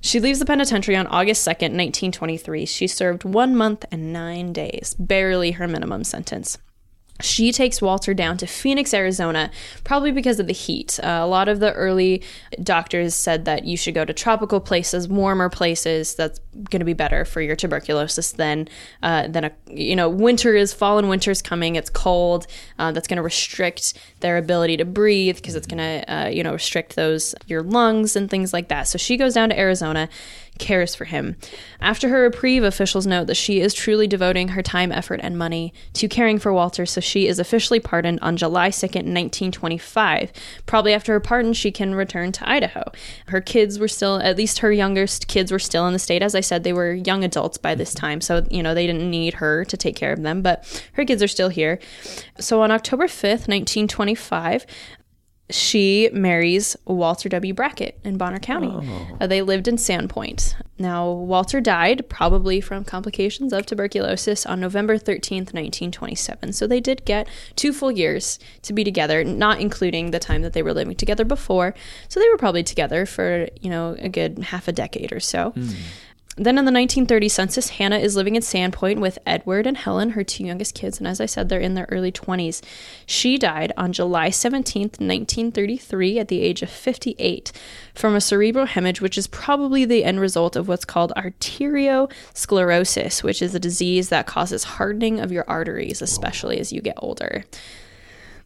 [0.00, 2.64] She leaves the penitentiary on August 2nd, 1923.
[2.66, 6.58] She served one month and nine days, barely her minimum sentence.
[7.20, 9.50] She takes Walter down to Phoenix, Arizona,
[9.84, 11.00] probably because of the heat.
[11.02, 12.22] Uh, a lot of the early
[12.62, 16.14] doctors said that you should go to tropical places, warmer places.
[16.14, 16.40] That's
[16.70, 18.68] going to be better for your tuberculosis than
[19.02, 21.76] uh, than a you know winter is fall and winter's coming.
[21.76, 22.46] It's cold.
[22.78, 26.42] Uh, that's going to restrict their ability to breathe because it's going to uh, you
[26.42, 28.88] know restrict those your lungs and things like that.
[28.88, 30.08] So she goes down to Arizona
[30.58, 31.36] cares for him.
[31.80, 35.72] After her reprieve, officials note that she is truly devoting her time, effort, and money
[35.94, 40.32] to caring for Walter, so she is officially pardoned on July 2nd, 1925.
[40.66, 42.90] Probably after her pardon, she can return to Idaho.
[43.28, 46.22] Her kids were still, at least her youngest kids were still in the state.
[46.22, 49.10] As I said, they were young adults by this time, so, you know, they didn't
[49.10, 51.78] need her to take care of them, but her kids are still here.
[52.38, 54.66] So on October 5th, 1925,
[55.48, 57.54] she marries Walter W.
[57.54, 58.68] Brackett in Bonner County.
[59.20, 60.54] Uh, they lived in Sandpoint.
[60.78, 66.52] Now, Walter died probably from complications of tuberculosis on November 13th, 1927.
[66.52, 70.52] So they did get two full years to be together, not including the time that
[70.52, 71.74] they were living together before.
[72.08, 75.54] So they were probably together for, you know, a good half a decade or so.
[76.38, 80.22] Then in the 1930 census, Hannah is living in Sandpoint with Edward and Helen, her
[80.22, 82.60] two youngest kids, and as I said, they're in their early 20s.
[83.06, 87.52] She died on July 17th, 1933, at the age of 58,
[87.94, 93.40] from a cerebral hemorrhage, which is probably the end result of what's called arteriosclerosis, which
[93.40, 97.46] is a disease that causes hardening of your arteries, especially as you get older.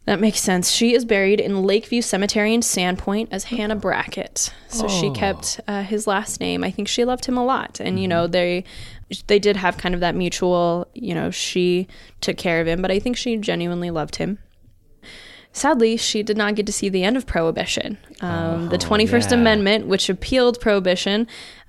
[0.07, 0.71] That makes sense.
[0.71, 4.53] She is buried in Lakeview Cemetery in Sandpoint as Hannah Brackett.
[4.69, 6.65] So she kept uh, his last name.
[6.65, 8.65] I think she loved him a lot, and you know they
[9.27, 10.89] they did have kind of that mutual.
[10.95, 11.87] You know, she
[12.21, 14.39] took care of him, but I think she genuinely loved him.
[15.53, 17.99] Sadly, she did not get to see the end of Prohibition.
[18.21, 19.37] Um, the 21st yeah.
[19.37, 21.27] Amendment, which repealed Prohibition,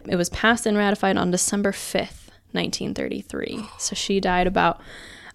[0.08, 3.66] it was passed and ratified on December 5th, 1933.
[3.80, 4.80] So she died about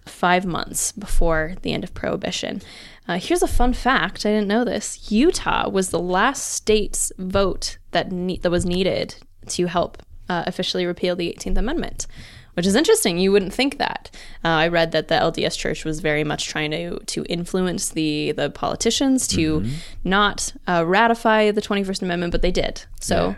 [0.07, 2.61] five months before the end of Prohibition.
[3.07, 7.77] Uh, here's a fun fact I didn't know this Utah was the last state's vote
[7.91, 9.15] that, ne- that was needed
[9.47, 12.07] to help uh, officially repeal the 18th Amendment.
[12.53, 13.19] Which is interesting.
[13.19, 14.09] You wouldn't think that.
[14.43, 18.31] Uh, I read that the LDS Church was very much trying to to influence the
[18.31, 19.63] the politicians to
[20.03, 22.83] not uh, ratify the Twenty First Amendment, but they did.
[22.99, 23.35] So,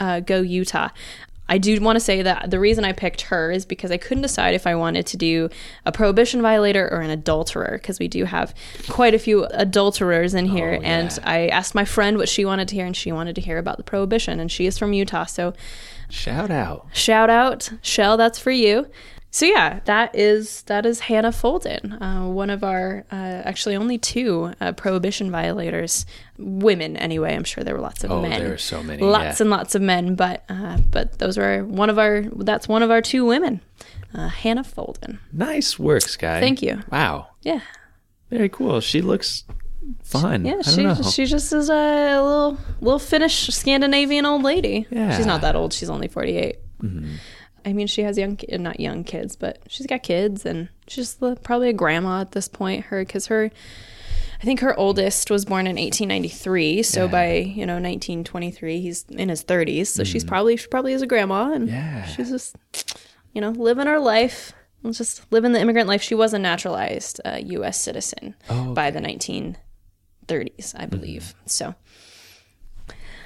[0.00, 0.88] uh, go Utah.
[1.52, 4.22] I do want to say that the reason I picked her is because I couldn't
[4.22, 5.50] decide if I wanted to do
[5.84, 8.54] a prohibition violator or an adulterer because we do have
[8.88, 10.78] quite a few adulterers in here.
[10.80, 13.42] Oh, and I asked my friend what she wanted to hear, and she wanted to
[13.42, 14.40] hear about the prohibition.
[14.40, 15.52] And she is from Utah, so
[16.08, 16.86] Shout out.
[16.94, 18.86] shout out Shell, that's for you.
[19.34, 23.96] So yeah, that is that is Hannah Folden, uh, one of our uh, actually only
[23.96, 26.04] two uh, prohibition violators,
[26.36, 27.34] women anyway.
[27.34, 28.38] I'm sure there were lots of Oh, men.
[28.38, 29.44] there are so many, lots yeah.
[29.44, 32.90] and lots of men, but uh, but those were one of our that's one of
[32.90, 33.62] our two women,
[34.14, 35.18] uh, Hannah Folden.
[35.32, 36.38] Nice work, Sky.
[36.38, 36.82] Thank you.
[36.92, 37.28] Wow.
[37.40, 37.60] Yeah,
[38.28, 38.80] Very cool.
[38.82, 39.44] She looks
[40.04, 40.44] fun.
[40.44, 40.60] yeah.
[40.64, 40.94] I She know.
[40.94, 44.86] she just is a little little Finnish Scandinavian old lady.
[44.90, 45.16] Yeah.
[45.16, 45.72] she's not that old.
[45.72, 46.56] She's only 48.
[47.64, 51.68] I mean, she has young, not young kids, but she's got kids, and she's probably
[51.68, 52.86] a grandma at this point.
[52.86, 53.50] Her, because her,
[54.40, 56.82] I think her oldest was born in 1893.
[56.82, 59.86] So by you know 1923, he's in his 30s.
[59.88, 62.04] So she's probably she probably is a grandma, and Yeah.
[62.06, 62.56] she's just
[63.32, 64.52] you know living her life,
[64.90, 66.02] just living the immigrant life.
[66.02, 67.80] She was a naturalized uh, U.S.
[67.80, 68.34] citizen
[68.74, 71.34] by the 1930s, I believe.
[71.46, 71.74] So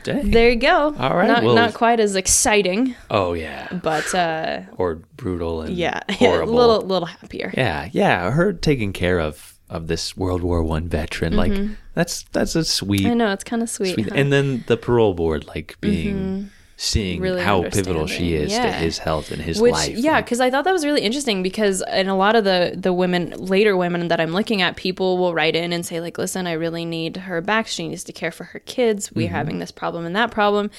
[0.06, 0.30] Dang.
[0.30, 0.94] there you go.
[0.98, 3.68] All right, not well- not quite as exciting, Oh yeah.
[3.82, 4.14] but.
[4.14, 6.52] uh Or brutal and yeah, horrible.
[6.52, 7.52] a little little happier.
[7.56, 8.30] Yeah, yeah.
[8.30, 11.52] Her taking care of of this World War One veteran, like
[11.94, 13.10] that's that's a sweet, Mm-hmm.
[13.10, 13.94] I know it's kind of sweet.
[13.94, 14.04] sweet.
[14.04, 14.10] huh?
[14.10, 14.18] Mm-hmm.
[14.20, 18.98] And then the parole board, like being seeing Really how pivotal she is to his
[18.98, 19.96] health and his Which, life.
[19.96, 22.92] yeah, because I thought that was really interesting because in a lot of the the
[22.92, 26.46] women, later women that I'm looking at, people will write in and say like, "Listen,
[26.46, 27.66] I really need her back.
[27.66, 29.10] She needs to care for her kids.
[29.10, 29.34] We're Mm-hmm.
[29.34, 30.70] having this problem and that problem."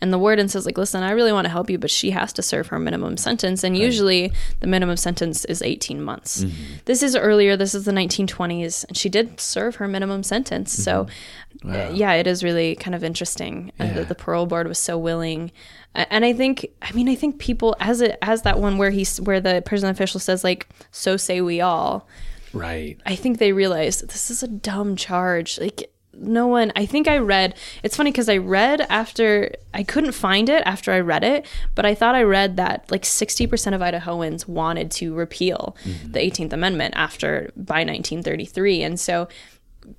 [0.00, 2.32] And the warden says like, "Listen, I really want to help you, but she has
[2.34, 6.42] to serve her minimum sentence, and usually the minimum sentence is 18 months.
[6.44, 6.74] Mm-hmm.
[6.84, 7.56] This is earlier.
[7.56, 10.72] This is the 1920s, and she did serve her minimum sentence.
[10.72, 11.06] So,
[11.64, 11.92] Mm-hmm.
[11.92, 14.98] uh, yeah, it is really kind of interesting uh, that the parole board was so
[14.98, 15.50] willing.
[15.94, 19.20] And I think, I mean, I think people as it as that one where he's
[19.20, 22.08] where the prison official says like, "So say we all."
[22.52, 23.00] right.
[23.04, 25.58] I think they realized that this is a dumb charge.
[25.58, 30.12] Like no one I think I read it's funny because I read after I couldn't
[30.12, 33.80] find it after I read it, but I thought I read that like 60% of
[33.80, 38.82] Idahoans wanted to repeal the 18th Amendment after by 1933.
[38.82, 39.28] And so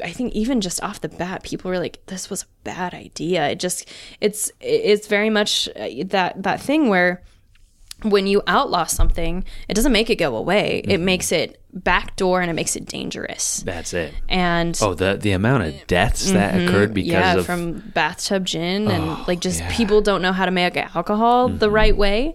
[0.04, 3.48] I think even just off the bat, people were like, "This was a bad idea."
[3.50, 3.88] It just,
[4.22, 7.22] it's, it's very much uh, that that thing where
[8.04, 10.82] when you outlaw something, it doesn't make it go away.
[10.86, 13.64] It makes it backdoor and it makes it dangerous.
[13.66, 14.14] That's it.
[14.28, 17.22] And Oh, the the amount of deaths that occurred because Mm-hmm.
[17.22, 19.68] yeah, of from bathtub gin and Oh, like just yeah.
[19.68, 19.78] Mm-hmm.
[19.78, 22.34] people don't know how to make alcohol the right way,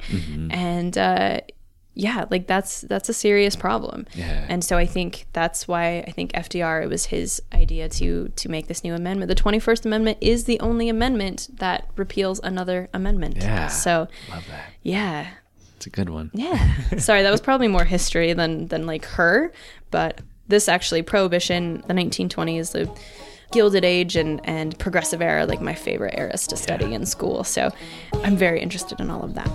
[0.50, 1.40] and uh,
[2.02, 4.06] yeah, like that's that's a serious problem.
[4.14, 4.46] Yeah.
[4.48, 8.48] And so I think that's why I think FDR it was his idea to to
[8.48, 9.28] make this new amendment.
[9.28, 13.36] The Twenty First Amendment is the only amendment that repeals another amendment.
[13.36, 13.68] Yeah.
[13.68, 14.70] So love that.
[14.82, 15.28] yeah,
[15.76, 16.30] It's a good one.
[16.32, 16.58] yeah.
[16.98, 19.52] Sorry, that was probably more history than than like her,
[19.90, 22.90] but this actually prohibition, the 1920s, the
[23.52, 27.44] Gilded Age and and Progressive Era, like my favorite eras to study in school.
[27.44, 27.70] So
[28.24, 29.50] I'm very interested in all of that.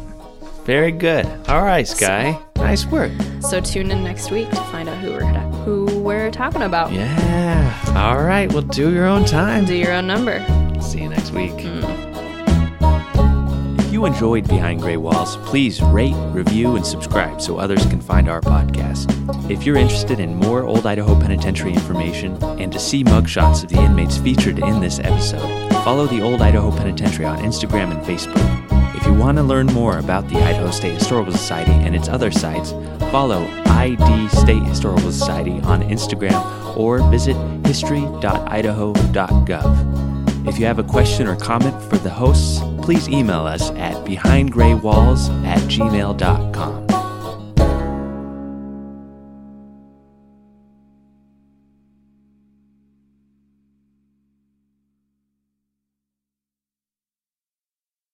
[0.65, 1.25] Very good.
[1.47, 2.39] All right, Sky.
[2.57, 3.11] Nice work.
[3.41, 5.23] So tune in next week to find out who we're
[5.65, 6.91] who we're talking about.
[6.91, 7.93] Yeah.
[7.95, 8.51] All right.
[8.51, 9.65] Well, do your own time.
[9.65, 10.43] Do your own number.
[10.81, 11.51] See you next week.
[11.51, 12.05] Mm.
[13.79, 18.27] If you enjoyed Behind Gray Walls, please rate, review, and subscribe so others can find
[18.27, 19.11] our podcast.
[19.49, 23.79] If you're interested in more Old Idaho Penitentiary information and to see mugshots of the
[23.79, 28.74] inmates featured in this episode, follow the Old Idaho Penitentiary on Instagram and Facebook.
[28.95, 32.31] If you want to learn more about the Idaho State Historical Society and its other
[32.31, 32.72] sites,
[33.11, 37.35] follow ID State Historical Society on Instagram or visit
[37.65, 40.47] history.idaho.gov.
[40.47, 45.30] If you have a question or comment for the hosts, please email us at behindgraywalls
[45.45, 46.85] at gmail.com.